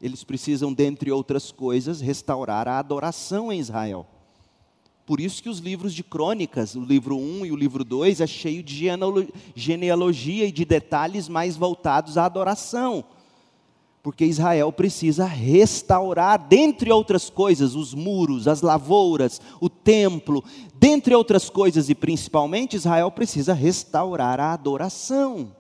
[0.03, 4.05] eles precisam, dentre outras coisas, restaurar a adoração em Israel.
[5.07, 8.27] Por isso que os livros de crônicas, o livro 1 e o livro 2, é
[8.27, 8.89] cheio de
[9.55, 13.05] genealogia e de detalhes mais voltados à adoração.
[14.03, 20.43] Porque Israel precisa restaurar, dentre outras coisas, os muros, as lavouras, o templo,
[20.75, 25.55] dentre outras coisas, e principalmente Israel precisa restaurar a adoração.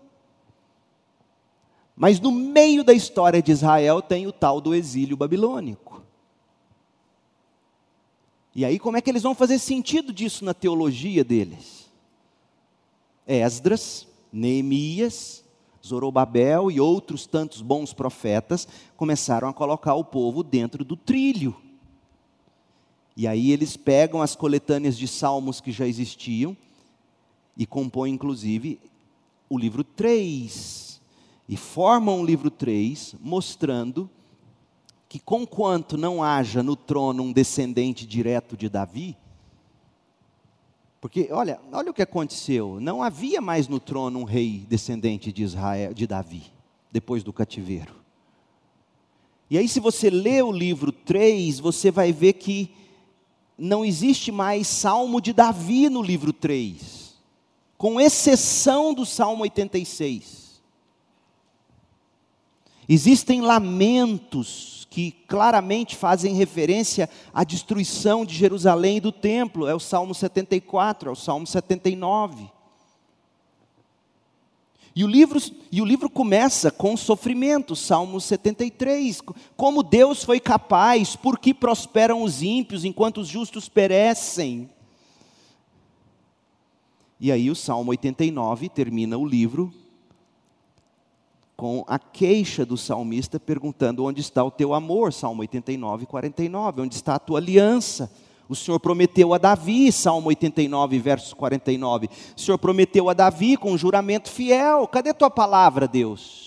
[1.94, 5.95] Mas no meio da história de Israel tem o tal do exílio babilônico.
[8.56, 11.90] E aí, como é que eles vão fazer sentido disso na teologia deles?
[13.26, 15.44] Esdras, Neemias,
[15.86, 21.54] Zorobabel e outros tantos bons profetas começaram a colocar o povo dentro do trilho.
[23.14, 26.56] E aí eles pegam as coletâneas de salmos que já existiam
[27.58, 28.80] e compõem, inclusive,
[29.50, 30.98] o livro 3
[31.46, 34.08] e formam o livro 3, mostrando
[35.16, 39.16] que, conquanto não haja no trono um descendente direto de Davi,
[41.00, 45.42] porque olha, olha o que aconteceu, não havia mais no trono um rei descendente de
[45.42, 46.42] Israel, de Davi,
[46.90, 47.94] depois do cativeiro.
[49.48, 52.70] E aí, se você lê o livro 3, você vai ver que
[53.56, 57.14] não existe mais salmo de Davi no livro 3,
[57.78, 60.45] com exceção do salmo 86.
[62.88, 69.80] Existem lamentos que claramente fazem referência à destruição de Jerusalém e do templo, é o
[69.80, 72.48] Salmo 74, é o Salmo 79.
[74.94, 75.38] E o livro,
[75.70, 79.20] e o livro começa com sofrimento, Salmo 73.
[79.54, 84.70] Como Deus foi capaz, por que prosperam os ímpios enquanto os justos perecem?
[87.20, 89.70] E aí o Salmo 89 termina o livro
[91.56, 95.12] com a queixa do salmista perguntando: onde está o teu amor?
[95.12, 96.82] Salmo 89, 49.
[96.82, 98.10] Onde está a tua aliança?
[98.48, 102.08] O Senhor prometeu a Davi, Salmo 89, verso 49.
[102.36, 104.86] O Senhor prometeu a Davi com um juramento fiel.
[104.86, 106.46] Cadê tua palavra, Deus?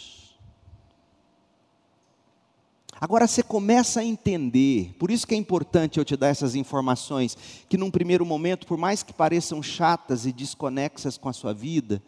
[3.01, 7.37] Agora você começa a entender, por isso que é importante eu te dar essas informações,
[7.69, 12.03] que num primeiro momento, por mais que pareçam chatas e desconexas com a sua vida,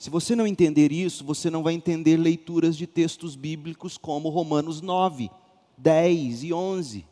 [0.00, 4.80] se você não entender isso, você não vai entender leituras de textos bíblicos como Romanos
[4.80, 5.30] 9,
[5.76, 7.04] 10 e 11.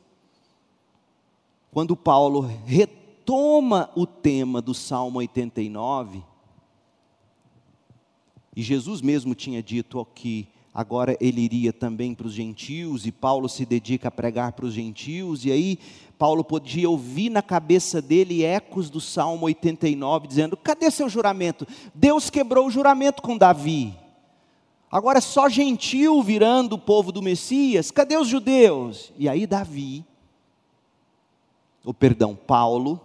[1.71, 6.23] quando Paulo retoma o tema do Salmo 89,
[8.57, 13.51] e Jesus mesmo tinha dito que agora ele iria também para os gentios, e Paulo
[13.51, 15.79] se dedica a pregar para os gentios, e aí
[16.19, 21.67] Paulo podia ouvir na cabeça dele ecos do Salmo 89, dizendo: cadê seu juramento?
[21.95, 23.95] Deus quebrou o juramento com Davi.
[24.91, 29.13] Agora é só gentil virando o povo do Messias, cadê os judeus?
[29.17, 30.05] E aí Davi,
[31.85, 33.01] ou perdão, Paulo,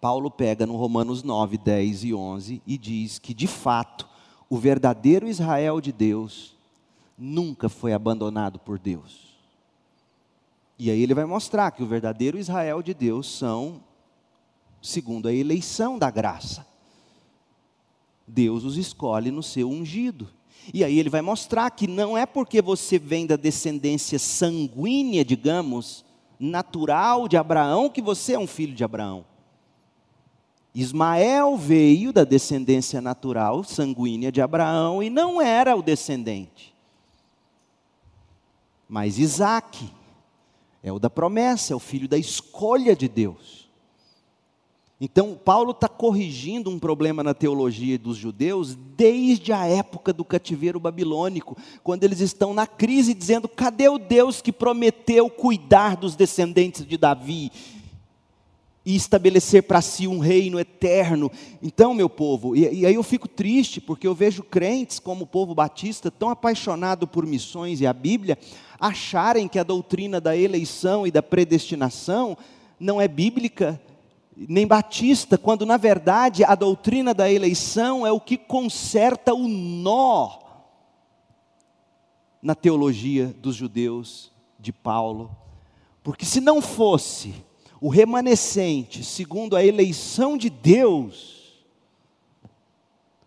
[0.00, 4.08] Paulo pega no Romanos 9, 10 e 11 e diz que de fato
[4.48, 6.54] o verdadeiro Israel de Deus
[7.16, 9.31] nunca foi abandonado por Deus.
[10.78, 13.82] E aí ele vai mostrar que o verdadeiro Israel de Deus são,
[14.80, 16.66] segundo a eleição da graça.
[18.26, 20.28] Deus os escolhe no seu ungido.
[20.72, 26.04] E aí ele vai mostrar que não é porque você vem da descendência sanguínea, digamos,
[26.38, 29.24] natural de Abraão, que você é um filho de Abraão.
[30.74, 36.74] Ismael veio da descendência natural, sanguínea de Abraão, e não era o descendente.
[38.88, 39.90] Mas Isaac
[40.82, 43.62] é o da promessa, é o filho da escolha de Deus.
[45.04, 50.78] Então, Paulo está corrigindo um problema na teologia dos judeus desde a época do cativeiro
[50.78, 56.86] babilônico, quando eles estão na crise dizendo: cadê o Deus que prometeu cuidar dos descendentes
[56.86, 57.50] de Davi?
[58.84, 61.30] E estabelecer para si um reino eterno.
[61.62, 65.26] Então, meu povo, e, e, aí eu fico triste, porque eu vejo crentes como o
[65.26, 68.36] povo batista, tão apaixonado por missões e a Bíblia,
[68.80, 72.36] acharem que a doutrina da eleição e da predestinação
[72.78, 73.80] não é bíblica,
[74.36, 80.40] nem batista, quando na verdade a doutrina da eleição é o que conserta o nó
[82.42, 85.30] na teologia dos judeus de Paulo.
[86.02, 87.32] Porque se não fosse
[87.82, 91.66] o remanescente, segundo a eleição de Deus,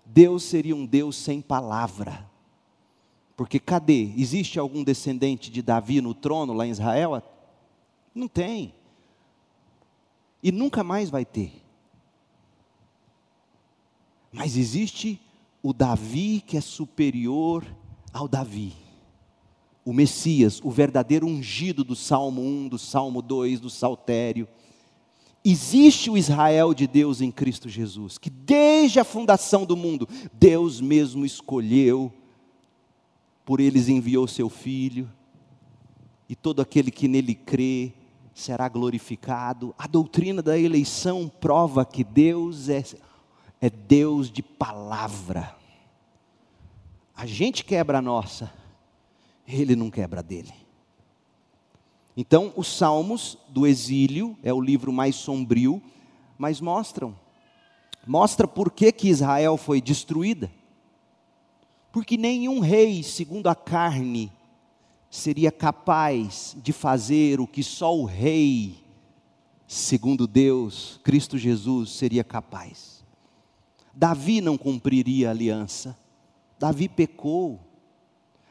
[0.05, 2.25] Deus seria um Deus sem palavra.
[3.35, 4.13] Porque cadê?
[4.15, 7.21] Existe algum descendente de Davi no trono lá em Israel?
[8.13, 8.73] Não tem.
[10.41, 11.61] E nunca mais vai ter.
[14.31, 15.19] Mas existe
[15.61, 17.65] o Davi que é superior
[18.13, 18.84] ao Davi
[19.85, 24.47] o Messias, o verdadeiro ungido do Salmo 1, do Salmo 2, do Saltério.
[25.43, 30.81] Existe o Israel de Deus em Cristo Jesus, que desde a fundação do mundo, Deus
[30.81, 32.11] mesmo escolheu,
[33.45, 35.07] por eles enviou seu Filho,
[36.27, 37.93] e todo aquele que nele crê
[38.33, 39.75] será glorificado.
[39.77, 42.83] A doutrina da eleição prova que Deus é,
[43.61, 45.55] é Deus de palavra.
[47.15, 48.64] A gente quebra a nossa
[49.47, 50.53] ele não quebra dele.
[52.17, 55.81] Então, os Salmos do exílio é o livro mais sombrio,
[56.37, 57.15] mas mostram
[58.05, 60.51] mostra por que, que Israel foi destruída.
[61.91, 64.31] Porque nenhum rei, segundo a carne,
[65.09, 68.83] seria capaz de fazer o que só o rei,
[69.67, 73.03] segundo Deus, Cristo Jesus, seria capaz.
[73.93, 75.97] Davi não cumpriria a aliança.
[76.59, 77.59] Davi pecou.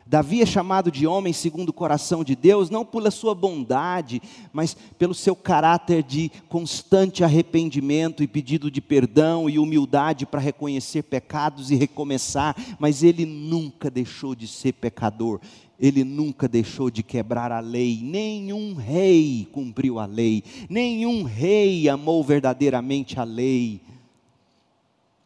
[0.07, 4.21] Davi é chamado de homem segundo o coração de Deus, não pela sua bondade,
[4.53, 11.05] mas pelo seu caráter de constante arrependimento e pedido de perdão e humildade para reconhecer
[11.05, 15.41] pecados e recomeçar, mas ele nunca deixou de ser pecador,
[15.81, 22.23] ele nunca deixou de quebrar a lei, nenhum rei cumpriu a lei, nenhum rei amou
[22.23, 23.81] verdadeiramente a lei.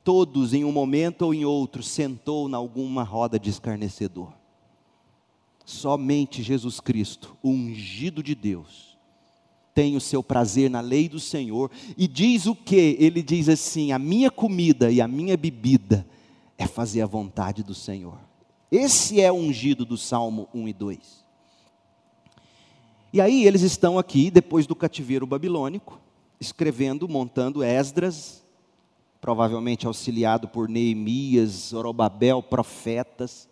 [0.05, 4.38] Todos, em um momento ou em outro, sentou em alguma roda de escarnecedor.
[5.69, 8.97] Somente Jesus Cristo, o ungido de Deus,
[9.75, 12.97] tem o seu prazer na lei do Senhor e diz o que?
[12.99, 16.07] Ele diz assim: a minha comida e a minha bebida
[16.57, 18.19] é fazer a vontade do Senhor.
[18.73, 21.25] Esse é o ungido do Salmo 1 e 2.
[23.12, 26.01] E aí eles estão aqui, depois do cativeiro babilônico,
[26.41, 28.43] escrevendo, montando Esdras,
[29.21, 33.47] provavelmente auxiliado por Neemias, Zorobabel, profetas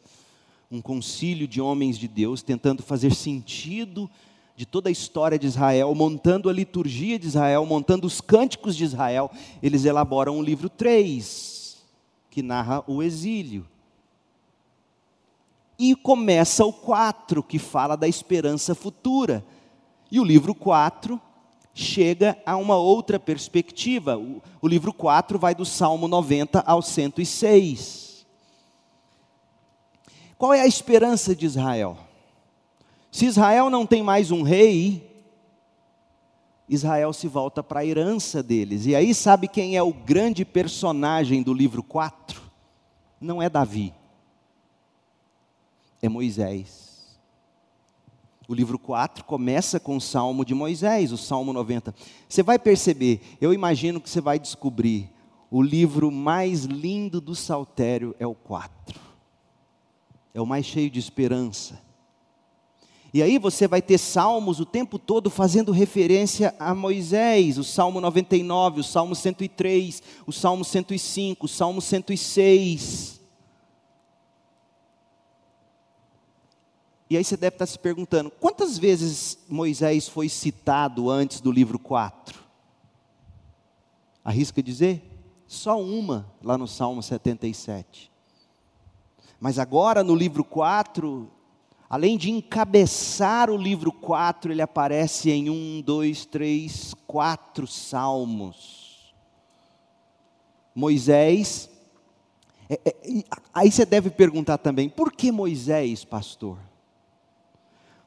[0.71, 4.11] um concílio de homens de Deus, tentando fazer sentido
[4.57, 8.85] de toda a história de Israel, montando a liturgia de Israel, montando os cânticos de
[8.85, 9.31] Israel,
[9.63, 11.77] eles elaboram o livro 3,
[12.31, 13.67] que narra o exílio.
[15.79, 19.45] E começa o 4, que fala da esperança futura.
[20.11, 21.21] E o livro 4
[21.75, 24.17] chega a uma outra perspectiva.
[24.17, 28.06] O, o livro 4 vai do Salmo 90 ao 106.
[30.39, 31.97] Qual é a esperança de Israel?
[33.11, 35.11] Se Israel não tem mais um rei,
[36.69, 38.85] Israel se volta para a herança deles.
[38.87, 42.43] E aí, sabe quem é o grande personagem do livro 4?
[43.19, 43.95] Não é Davi,
[46.03, 47.17] é Moisés.
[48.49, 51.95] O livro 4 começa com o salmo de Moisés, o salmo 90.
[52.29, 55.11] Você vai perceber, eu imagino que você vai descobrir,
[55.51, 59.01] o livro mais lindo do saltério é o 4.
[60.37, 61.81] É o mais cheio de esperança.
[63.15, 68.03] E aí você vai ter salmos o tempo todo fazendo referência a Moisés, o Salmo
[68.03, 73.19] 99, o Salmo 103, o Salmo 105, o Salmo 106.
[77.09, 81.79] E aí você deve estar se perguntando: quantas vezes Moisés foi citado antes do livro
[81.79, 82.39] 4?
[84.23, 85.03] Arrisca dizer?
[85.47, 88.15] Só uma, lá no Salmo 77.
[89.41, 91.31] Mas agora no livro 4,
[91.89, 99.15] Além de encabeçar o livro 4, ele aparece em um, dois, três, quatro salmos.
[100.75, 101.71] Moisés.
[102.69, 103.25] É, é,
[103.55, 106.59] aí você deve perguntar também: por que Moisés, pastor?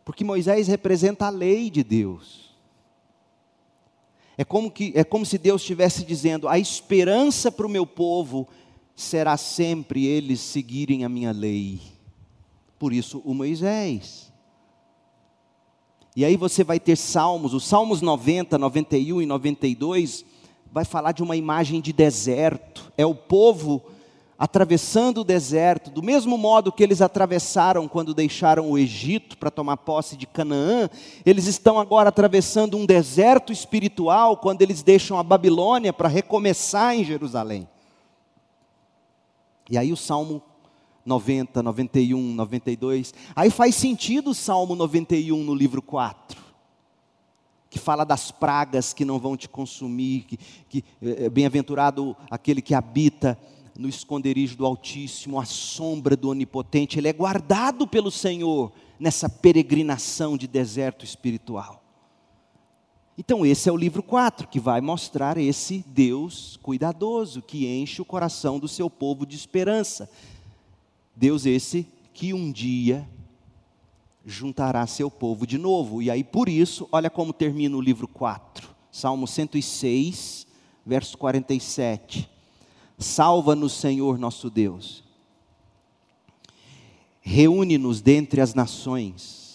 [0.03, 2.49] Porque Moisés representa a lei de Deus.
[4.37, 8.45] É como, que, é como se Deus estivesse dizendo: a esperança para o meu povo
[9.01, 11.79] será sempre eles seguirem a minha lei.
[12.77, 14.31] Por isso, o Moisés.
[16.15, 20.25] E aí você vai ter salmos, os salmos 90, 91 e 92
[20.71, 22.91] vai falar de uma imagem de deserto.
[22.97, 23.81] É o povo
[24.37, 29.77] atravessando o deserto, do mesmo modo que eles atravessaram quando deixaram o Egito para tomar
[29.77, 30.89] posse de Canaã,
[31.25, 37.03] eles estão agora atravessando um deserto espiritual quando eles deixam a Babilônia para recomeçar em
[37.03, 37.67] Jerusalém.
[39.69, 40.41] E aí o Salmo
[41.05, 43.13] 90, 91, 92.
[43.35, 46.41] Aí faz sentido o Salmo 91 no livro 4,
[47.69, 50.37] que fala das pragas que não vão te consumir, que,
[50.69, 53.37] que é, bem-aventurado aquele que habita
[53.77, 60.35] no esconderijo do Altíssimo, a sombra do Onipotente, ele é guardado pelo Senhor nessa peregrinação
[60.35, 61.78] de deserto espiritual.
[63.19, 68.05] Então, esse é o livro 4, que vai mostrar esse Deus cuidadoso, que enche o
[68.05, 70.09] coração do seu povo de esperança.
[71.13, 73.05] Deus esse que um dia
[74.25, 76.01] juntará seu povo de novo.
[76.01, 80.47] E aí, por isso, olha como termina o livro 4, Salmo 106,
[80.85, 82.29] verso 47.
[82.97, 85.03] Salva-nos, Senhor nosso Deus.
[87.19, 89.48] Reúne-nos dentre as nações,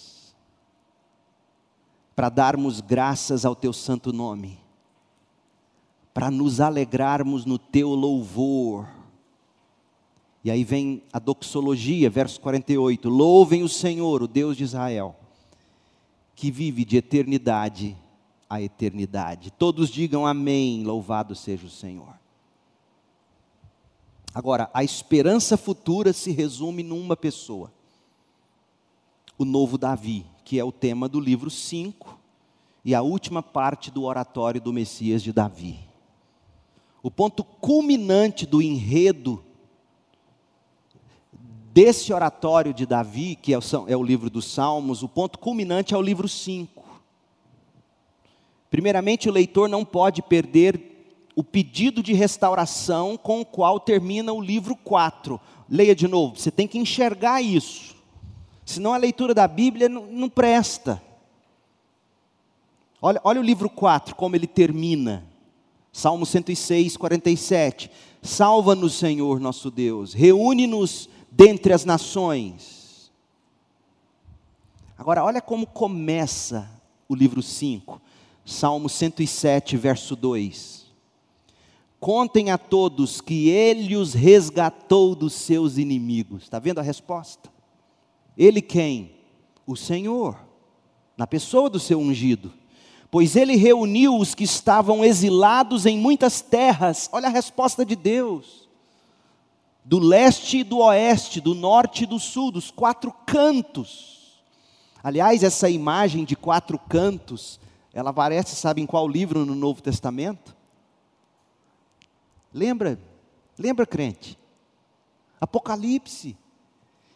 [2.15, 4.59] para darmos graças ao teu santo nome,
[6.13, 8.87] para nos alegrarmos no teu louvor
[10.45, 13.09] e aí vem a doxologia, verso 48.
[13.09, 15.17] Louvem o Senhor, o Deus de Israel,
[16.37, 17.97] que vive de eternidade
[18.49, 19.51] a eternidade.
[19.51, 22.15] Todos digam amém, louvado seja o Senhor.
[24.35, 27.73] Agora, a esperança futura se resume numa pessoa.
[29.39, 32.19] O novo Davi, que é o tema do livro 5
[32.85, 35.79] e a última parte do oratório do Messias de Davi.
[37.03, 39.43] O ponto culminante do enredo
[41.73, 45.95] desse oratório de Davi, que é o, é o livro dos Salmos, o ponto culminante
[45.95, 46.85] é o livro 5.
[48.71, 54.41] Primeiramente, o leitor não pode perder o pedido de restauração com o qual termina o
[54.41, 55.41] livro 4.
[55.69, 57.94] Leia de novo, você tem que enxergar isso.
[58.65, 61.03] Senão a leitura da Bíblia não, não presta.
[63.01, 65.25] Olha, olha o livro 4, como ele termina.
[65.93, 67.91] Salmo 106, 47.
[68.23, 73.13] Salva-nos, Senhor nosso Deus, reúne-nos dentre as nações.
[74.97, 76.69] Agora, olha como começa
[77.09, 78.01] o livro 5,
[78.45, 80.85] Salmo 107, verso 2.
[82.01, 86.45] Contem a todos que ele os resgatou dos seus inimigos.
[86.45, 87.54] Está vendo a resposta?
[88.37, 89.13] Ele quem?
[89.67, 90.39] O Senhor,
[91.17, 92.53] na pessoa do seu ungido.
[93.11, 97.09] Pois ele reuniu os que estavam exilados em muitas terras.
[97.13, 98.65] Olha a resposta de Deus
[99.85, 104.43] do leste e do oeste, do norte e do sul, dos quatro cantos.
[105.03, 107.61] Aliás, essa imagem de quatro cantos,
[107.93, 110.57] ela aparece, sabe em qual livro no Novo Testamento?
[112.53, 112.99] Lembra?
[113.59, 114.39] Lembra, crente?
[115.39, 116.35] Apocalipse,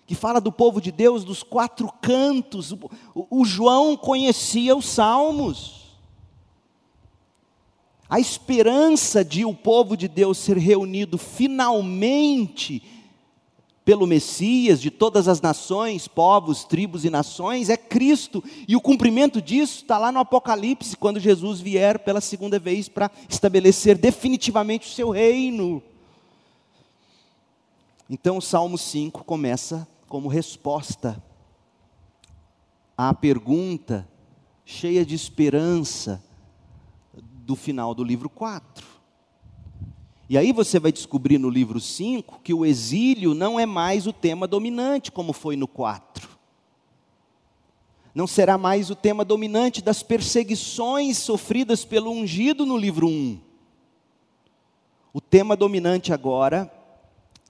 [0.09, 2.75] que fala do povo de Deus dos quatro cantos.
[3.15, 5.99] O, João conhecia os salmos.
[8.09, 12.83] A esperança de o povo de Deus ser reunido finalmente
[13.85, 18.43] pelo Messias de todas as nações, povos, tribos e nações é Cristo.
[18.67, 23.11] E o cumprimento disso está lá no Apocalipse, quando Jesus vier pela segunda vez para
[23.29, 25.83] estabelecer definitivamente o seu reino.
[28.09, 31.23] Então o Salmo 5 começa como resposta
[32.97, 34.09] à pergunta
[34.65, 36.23] cheia de esperança
[37.15, 38.87] do final do livro 4.
[40.29, 44.13] E aí você vai descobrir no livro 5 que o exílio não é mais o
[44.13, 46.29] tema dominante, como foi no 4.
[48.15, 53.41] Não será mais o tema dominante das perseguições sofridas pelo ungido no livro 1.
[55.13, 56.71] O tema dominante agora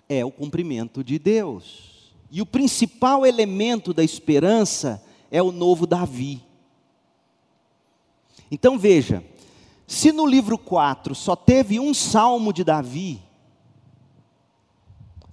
[0.08, 1.97] é o cumprimento de Deus.
[2.30, 6.42] E o principal elemento da esperança é o novo Davi.
[8.50, 9.24] Então veja,
[9.86, 13.22] se no livro 4 só teve um salmo de Davi,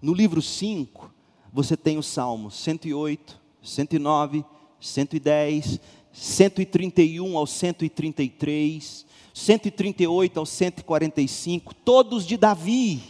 [0.01, 1.13] no livro 5
[1.51, 4.45] você tem os salmos 108, 109,
[4.79, 5.79] 110,
[6.11, 13.01] 131 ao 133, 138 ao 145, todos de Davi.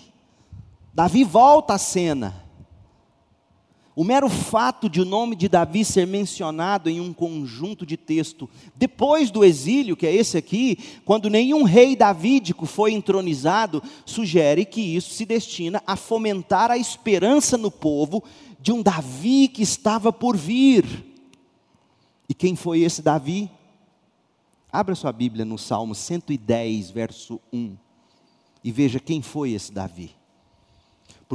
[0.93, 2.44] Davi volta à cena.
[3.95, 8.49] O mero fato de o nome de Davi ser mencionado em um conjunto de texto,
[8.75, 14.81] depois do exílio, que é esse aqui, quando nenhum rei davídico foi entronizado, sugere que
[14.81, 18.21] isso se destina a fomentar a esperança no povo
[18.59, 20.85] de um Davi que estava por vir.
[22.27, 23.49] E quem foi esse Davi?
[24.69, 27.77] Abra sua Bíblia no Salmo 110, verso 1,
[28.61, 30.13] e veja quem foi esse Davi.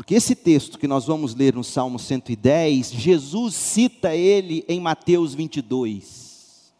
[0.00, 5.34] Porque esse texto que nós vamos ler no Salmo 110, Jesus cita ele em Mateus
[5.34, 6.72] 22.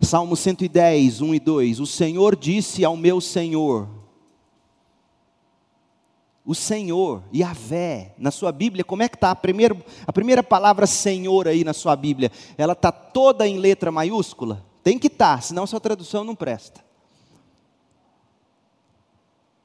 [0.00, 3.88] Salmo 110, 1 e 2: O Senhor disse ao meu Senhor,
[6.46, 10.86] o Senhor, Yahvé, na sua Bíblia, como é que está a primeira, a primeira palavra
[10.86, 12.30] Senhor aí na sua Bíblia?
[12.56, 14.64] Ela está toda em letra maiúscula?
[14.84, 16.84] Tem que estar, tá, senão sua tradução não presta.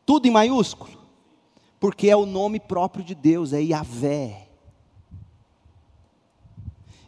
[0.03, 1.02] Tudo em maiúsculo?
[1.83, 4.47] Porque é o nome próprio de Deus, é Yahvé.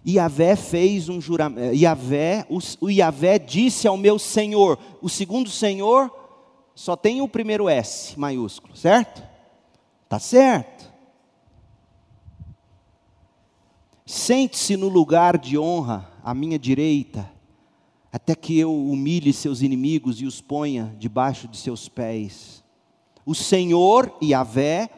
[0.06, 6.14] Yahvé fez um juramento, eh, Yahvé, o, Yahvé disse ao meu Senhor, o segundo Senhor
[6.76, 9.24] só tem o primeiro S maiúsculo, certo?
[10.10, 10.92] Tá certo.
[14.06, 17.32] Sente-se no lugar de honra à minha direita,
[18.12, 22.65] até que eu humilhe seus inimigos e os ponha debaixo de seus pés
[23.26, 24.90] o Senhor, Yahvé,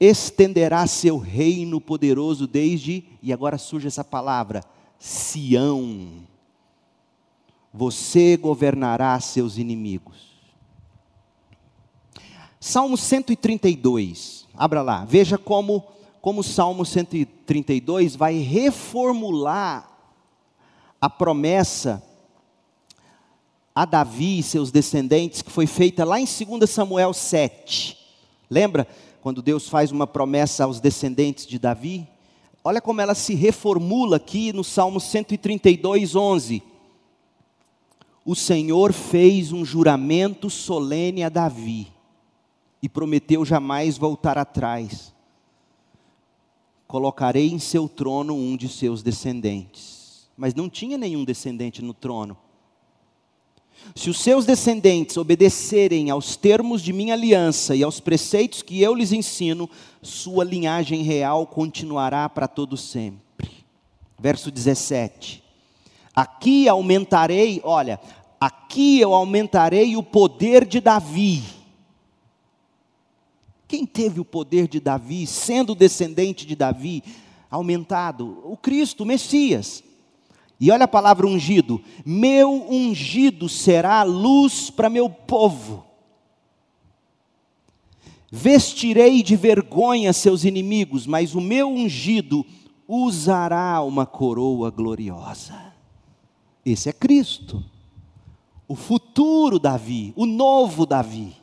[0.00, 4.64] estenderá seu reino poderoso desde, e agora surge essa palavra,
[4.98, 6.26] Sião.
[7.72, 10.28] Você governará seus inimigos.
[12.60, 15.84] Salmo 132, abra lá, veja como,
[16.20, 19.88] como o Salmo 132 vai reformular
[21.00, 22.02] a promessa
[23.78, 27.96] a Davi e seus descendentes, que foi feita lá em 2 Samuel 7.
[28.50, 28.88] Lembra
[29.20, 32.04] quando Deus faz uma promessa aos descendentes de Davi?
[32.64, 36.60] Olha como ela se reformula aqui no Salmo 132, 11.
[38.24, 41.86] O Senhor fez um juramento solene a Davi
[42.82, 45.14] e prometeu jamais voltar atrás.
[46.88, 50.28] Colocarei em seu trono um de seus descendentes.
[50.36, 52.36] Mas não tinha nenhum descendente no trono.
[53.94, 58.94] Se os seus descendentes obedecerem aos termos de minha aliança e aos preceitos que eu
[58.94, 59.68] lhes ensino,
[60.00, 63.50] sua linhagem real continuará para todo sempre.
[64.18, 65.42] Verso 17.
[66.14, 68.00] Aqui aumentarei, olha,
[68.40, 71.42] aqui eu aumentarei o poder de Davi.
[73.66, 77.04] Quem teve o poder de Davi, sendo descendente de Davi,
[77.50, 78.40] aumentado?
[78.44, 79.84] O Cristo, o Messias.
[80.60, 85.84] E olha a palavra ungido: meu ungido será luz para meu povo.
[88.30, 92.44] Vestirei de vergonha seus inimigos, mas o meu ungido
[92.86, 95.72] usará uma coroa gloriosa.
[96.64, 97.64] Esse é Cristo,
[98.66, 101.34] o futuro Davi, o novo Davi.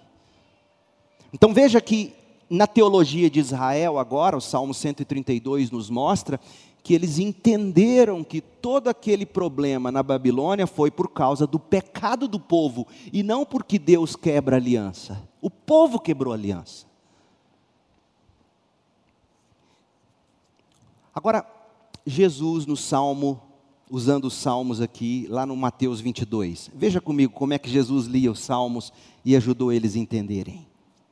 [1.33, 2.13] Então veja que
[2.49, 6.39] na teologia de Israel, agora, o Salmo 132 nos mostra
[6.85, 12.39] que eles entenderam que todo aquele problema na Babilônia foi por causa do pecado do
[12.39, 15.27] povo e não porque Deus quebra aliança.
[15.41, 16.85] O povo quebrou aliança.
[21.11, 21.43] Agora,
[22.05, 23.41] Jesus no Salmo,
[23.89, 26.69] usando os Salmos aqui, lá no Mateus 22.
[26.71, 28.93] Veja comigo como é que Jesus lia os Salmos
[29.25, 30.67] e ajudou eles a entenderem.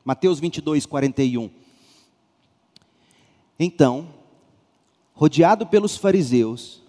[0.05, 1.49] Mateus 22, 41.
[3.57, 4.21] Então,
[5.13, 6.81] rodeado pelos fariseus,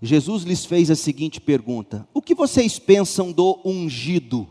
[0.00, 4.48] Jesus lhes fez a seguinte pergunta: O que vocês pensam do ungido?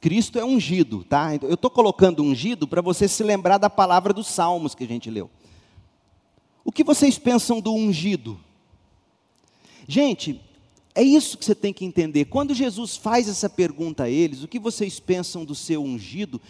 [0.00, 1.34] Cristo é ungido, tá?
[1.42, 5.10] Eu estou colocando ungido para você se lembrar da palavra dos Salmos que a gente
[5.10, 5.30] leu.
[6.64, 8.38] O que vocês pensam do ungido?
[9.88, 10.40] Gente,
[10.94, 12.26] é isso que você tem que entender.
[12.26, 16.40] Quando Jesus faz essa pergunta a eles, o que vocês pensam do seu ungido?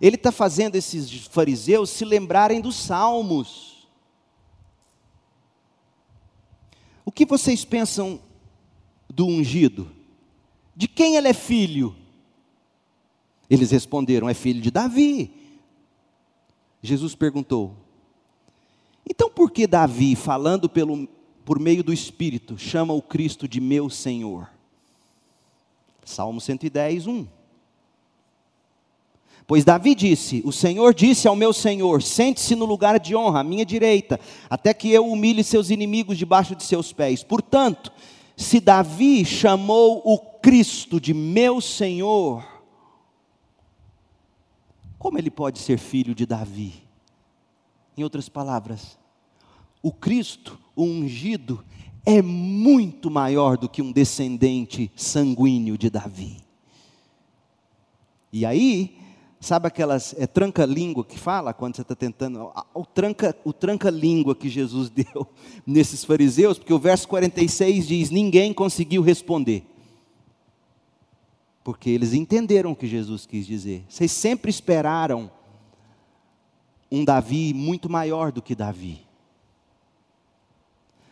[0.00, 3.75] Ele está fazendo esses fariseus se lembrarem dos salmos.
[7.06, 8.20] O que vocês pensam
[9.08, 9.90] do ungido?
[10.74, 11.96] De quem ele é filho?
[13.48, 15.30] Eles responderam: é filho de Davi.
[16.82, 17.74] Jesus perguntou:
[19.08, 21.08] então por que Davi, falando pelo,
[21.44, 24.50] por meio do Espírito, chama o Cristo de meu Senhor?
[26.04, 27.26] Salmo 110, 1.
[29.46, 33.44] Pois Davi disse: O Senhor disse ao meu Senhor: Sente-se no lugar de honra, à
[33.44, 34.18] minha direita,
[34.50, 37.22] até que eu humilhe seus inimigos debaixo de seus pés.
[37.22, 37.92] Portanto,
[38.36, 42.44] se Davi chamou o Cristo de meu Senhor,
[44.98, 46.82] como ele pode ser filho de Davi?
[47.96, 48.98] Em outras palavras,
[49.80, 51.64] o Cristo, o ungido,
[52.04, 56.38] é muito maior do que um descendente sanguíneo de Davi.
[58.32, 59.05] E aí,
[59.40, 64.48] sabe aquelas é, tranca-língua que fala quando você está tentando, o tranca, o tranca-língua que
[64.48, 65.26] Jesus deu
[65.66, 69.64] nesses fariseus, porque o verso 46 diz: ninguém conseguiu responder.
[71.62, 73.84] Porque eles entenderam o que Jesus quis dizer.
[73.88, 75.30] Vocês sempre esperaram
[76.90, 79.04] um Davi muito maior do que Davi.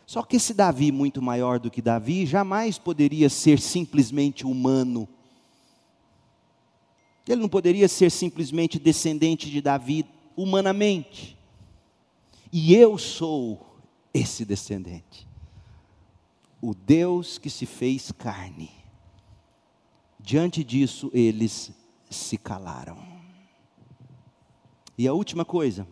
[0.06, 5.08] Só que esse Davi, muito maior do que Davi, jamais poderia ser simplesmente humano.
[7.26, 10.04] Ele não poderia ser simplesmente descendente de Davi
[10.36, 11.36] humanamente.
[12.52, 13.78] E eu sou
[14.12, 15.26] esse descendente.
[16.60, 18.70] O Deus que se fez carne.
[20.20, 21.72] Diante disso, eles
[22.10, 22.96] se calaram.
[24.96, 25.86] E a última coisa,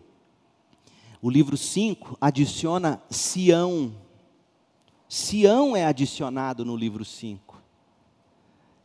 [1.21, 3.93] o livro 5 adiciona Sião
[5.15, 7.42] Sião é adicionado no livro 5.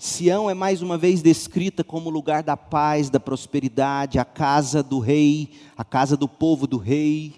[0.00, 5.00] Sião é mais uma vez descrita como lugar da paz, da prosperidade, a casa do
[5.00, 7.34] rei, a casa do povo do rei.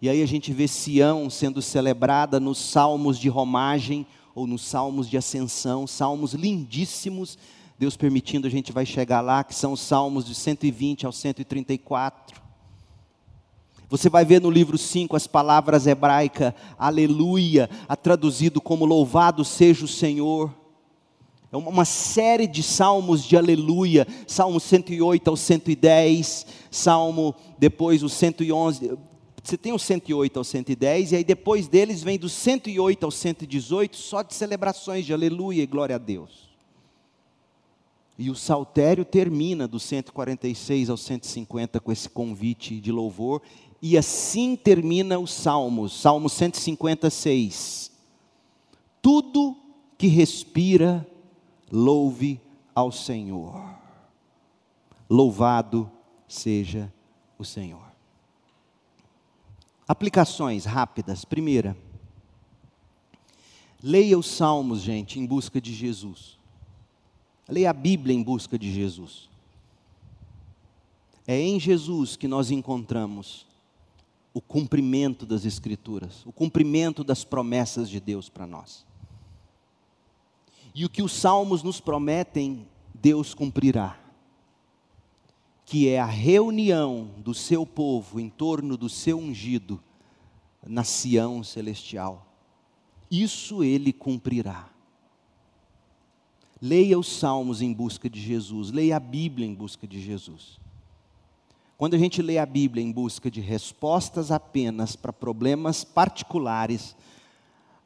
[0.00, 5.10] E aí a gente vê Sião sendo celebrada nos salmos de romagem ou nos salmos
[5.10, 7.36] de ascensão, salmos lindíssimos.
[7.78, 12.40] Deus permitindo, a gente vai chegar lá, que são os salmos de 120 ao 134.
[13.90, 17.68] Você vai ver no livro 5 as palavras hebraicas, aleluia,
[18.02, 20.65] traduzido como louvado seja o Senhor.
[21.52, 28.98] É uma série de salmos de aleluia, Salmo 108 ao 110, Salmo depois o 111,
[29.46, 33.96] você tem o 108 ao 110, e aí depois deles vem do 108 ao 118,
[33.96, 36.48] só de celebrações de aleluia e glória a Deus.
[38.18, 43.40] E o saltério termina do 146 ao 150 com esse convite de louvor,
[43.80, 47.92] e assim termina os Salmos, Salmo 156.
[49.00, 49.56] Tudo
[49.96, 51.06] que respira,
[51.70, 52.40] louve
[52.74, 53.74] ao Senhor.
[55.08, 55.90] Louvado
[56.28, 56.92] seja
[57.38, 57.86] o Senhor.
[59.86, 61.24] Aplicações rápidas.
[61.24, 61.76] Primeira,
[63.82, 66.36] leia os Salmos, gente, em busca de Jesus.
[67.48, 69.28] Leia a Bíblia em busca de Jesus.
[71.26, 73.46] É em Jesus que nós encontramos
[74.34, 78.84] o cumprimento das Escrituras, o cumprimento das promessas de Deus para nós.
[80.78, 83.98] E o que os salmos nos prometem, Deus cumprirá.
[85.64, 89.82] Que é a reunião do seu povo em torno do seu ungido
[90.66, 92.26] na Sião celestial.
[93.10, 94.68] Isso ele cumprirá.
[96.60, 100.60] Leia os salmos em busca de Jesus, leia a Bíblia em busca de Jesus.
[101.78, 106.94] Quando a gente lê a Bíblia em busca de respostas apenas para problemas particulares,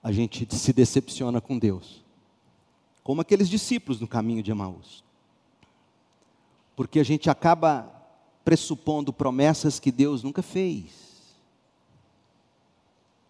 [0.02, 1.99] a gente se decepciona com Deus.
[3.02, 5.02] Como aqueles discípulos no caminho de Emaús.
[6.76, 8.00] Porque a gente acaba
[8.44, 11.10] pressupondo promessas que Deus nunca fez.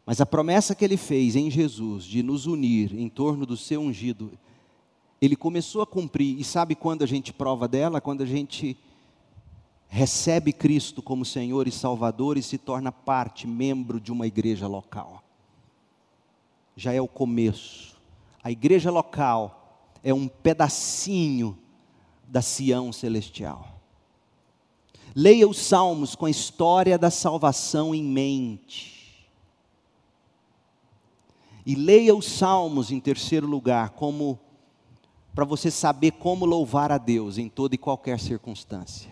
[0.07, 3.81] Mas a promessa que ele fez em Jesus de nos unir em torno do seu
[3.81, 4.33] ungido,
[5.21, 6.39] ele começou a cumprir.
[6.39, 8.01] E sabe quando a gente prova dela?
[8.01, 8.77] Quando a gente
[9.89, 15.23] recebe Cristo como Senhor e Salvador e se torna parte, membro de uma igreja local.
[16.77, 17.97] Já é o começo.
[18.43, 19.60] A igreja local
[20.03, 21.59] é um pedacinho
[22.26, 23.80] da Sião celestial.
[25.14, 29.28] Leia os salmos com a história da salvação em mente.
[31.66, 34.38] E leia os salmos, em terceiro lugar, como
[35.34, 39.10] para você saber como louvar a Deus em toda e qualquer circunstância.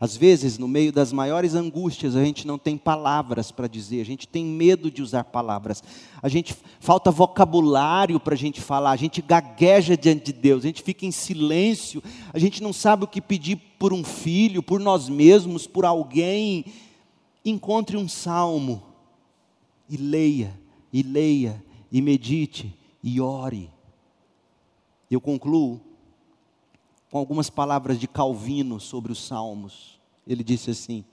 [0.00, 4.04] Às vezes, no meio das maiores angústias, a gente não tem palavras para dizer, a
[4.04, 5.84] gente tem medo de usar palavras,
[6.22, 10.68] a gente falta vocabulário para a gente falar, a gente gagueja diante de Deus, a
[10.68, 14.80] gente fica em silêncio, a gente não sabe o que pedir por um filho, por
[14.80, 16.64] nós mesmos, por alguém.
[17.44, 18.82] Encontre um salmo
[19.86, 20.58] e leia,
[20.90, 23.68] e leia, e medite, e ore.
[25.10, 25.78] Eu concluo
[27.10, 29.98] com algumas palavras de Calvino sobre os Salmos.
[30.26, 31.04] Ele disse assim: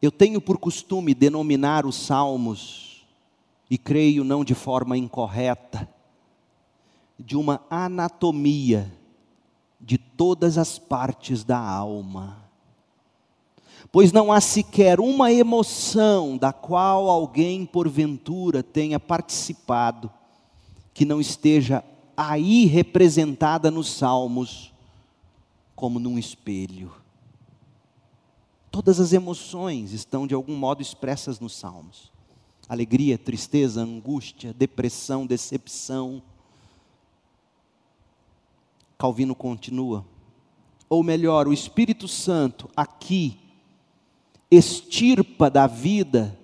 [0.00, 3.04] Eu tenho por costume denominar os Salmos,
[3.68, 5.88] e creio não de forma incorreta,
[7.18, 8.90] de uma anatomia
[9.78, 12.38] de todas as partes da alma.
[13.92, 20.10] Pois não há sequer uma emoção da qual alguém porventura tenha participado
[20.94, 21.82] que não esteja
[22.20, 24.74] aí representada nos Salmos
[25.74, 26.92] como num espelho.
[28.70, 32.12] Todas as emoções estão de algum modo expressas nos Salmos:
[32.68, 36.22] alegria, tristeza, angústia, depressão, decepção.
[38.98, 40.04] Calvino continua.
[40.90, 43.38] Ou melhor, o Espírito Santo aqui
[44.50, 46.38] extirpa da vida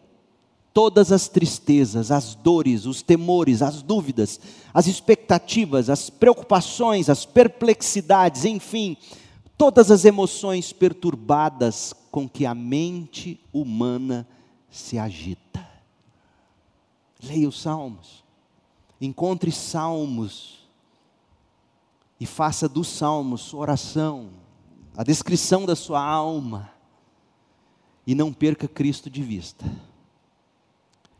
[0.77, 4.39] todas as tristezas, as dores, os temores, as dúvidas,
[4.75, 8.95] as expectativas, as preocupações, as perplexidades, enfim,
[9.57, 14.29] todas as emoções perturbadas com que a mente humana
[14.71, 15.67] se agita.
[17.23, 18.23] Leia os salmos,
[19.01, 20.59] encontre salmos
[22.21, 24.29] e faça dos salmos sua oração,
[24.95, 26.71] a descrição da sua alma,
[28.07, 29.65] e não perca Cristo de vista.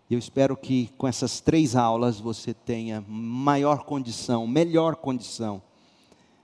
[0.09, 5.61] Eu espero que com essas três aulas você tenha maior condição, melhor condição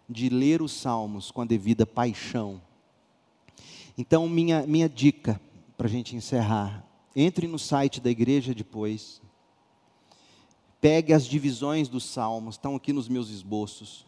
[0.09, 2.61] de ler os salmos com a devida paixão.
[3.97, 5.41] Então, minha, minha dica
[5.77, 6.85] para a gente encerrar:
[7.15, 9.23] entre no site da igreja depois,
[10.81, 14.05] pegue as divisões dos salmos, estão aqui nos meus esboços,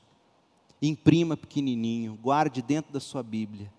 [0.83, 3.73] imprima pequenininho, guarde dentro da sua Bíblia,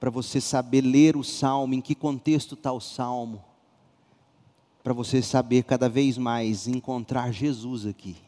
[0.00, 3.53] para você saber ler o salmo, em que contexto está o salmo
[4.84, 8.18] para você saber cada vez mais encontrar Jesus aqui.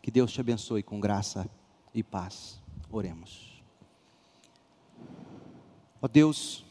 [0.00, 1.50] Que Deus te abençoe com graça
[1.92, 2.62] e paz.
[2.88, 3.60] Oremos.
[6.00, 6.64] Ó oh Deus,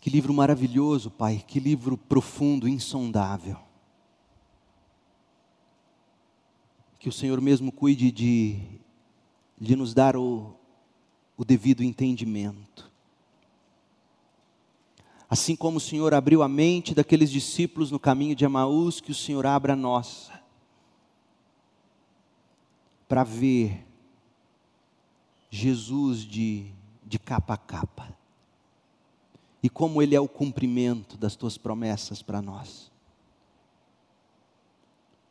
[0.00, 3.58] que livro maravilhoso, Pai, que livro profundo, insondável.
[7.00, 8.62] Que o Senhor mesmo cuide de,
[9.60, 10.54] de nos dar o,
[11.36, 12.93] o devido entendimento
[15.34, 19.14] Assim como o Senhor abriu a mente daqueles discípulos no caminho de Emaús, que o
[19.16, 20.40] Senhor abra a nossa,
[23.08, 23.84] para ver
[25.50, 26.70] Jesus de,
[27.04, 28.16] de capa a capa,
[29.60, 32.92] e como Ele é o cumprimento das tuas promessas para nós,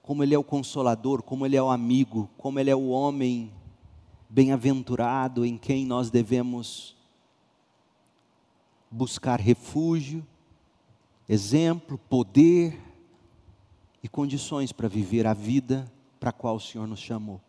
[0.01, 3.53] como Ele é o consolador, como Ele é o amigo, como Ele é o homem
[4.29, 6.93] bem-aventurado em quem nós devemos
[8.93, 10.25] buscar refúgio,
[11.27, 12.79] exemplo, poder
[14.03, 17.41] e condições para viver a vida para a qual o Senhor nos chamou.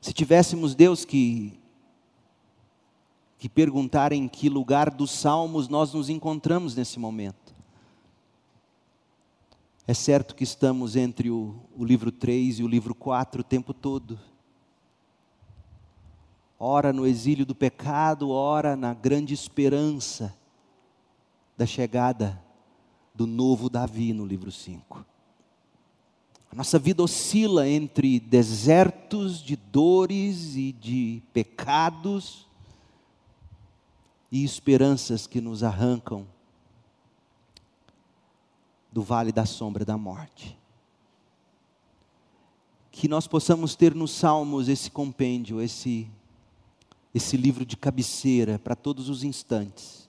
[0.00, 1.58] Se tivéssemos Deus que
[3.38, 7.54] que perguntar em que lugar dos salmos nós nos encontramos nesse momento.
[9.86, 13.72] É certo que estamos entre o, o livro 3 e o livro 4 o tempo
[13.72, 14.18] todo
[16.58, 20.36] ora no exílio do pecado, ora na grande esperança
[21.56, 22.42] da chegada
[23.14, 25.04] do novo Davi no livro 5.
[26.50, 32.46] A nossa vida oscila entre desertos de dores e de pecados
[34.32, 36.26] e esperanças que nos arrancam
[38.90, 40.58] do vale da sombra da morte.
[42.90, 46.10] Que nós possamos ter nos Salmos esse compêndio, esse
[47.18, 50.08] esse livro de cabeceira para todos os instantes.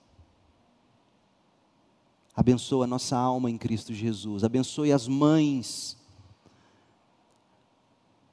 [2.35, 4.43] Abençoa a nossa alma em Cristo Jesus.
[4.43, 5.97] Abençoe as mães.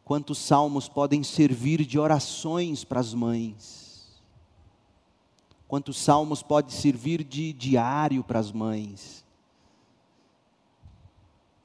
[0.05, 4.23] Quantos salmos podem servir de orações para as mães?
[5.66, 9.24] Quantos salmos podem servir de diário para as mães?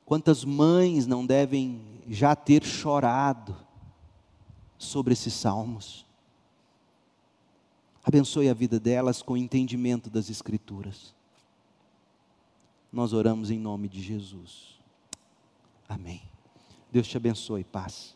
[0.03, 3.55] Quantas mães não devem já ter chorado?
[4.81, 6.05] sobre esses salmos.
[8.03, 11.13] Abençoe a vida delas com o entendimento das Escrituras.
[12.91, 14.79] Nós oramos em nome de Jesus.
[15.87, 16.21] Amém.
[16.91, 18.15] Deus te abençoe, paz.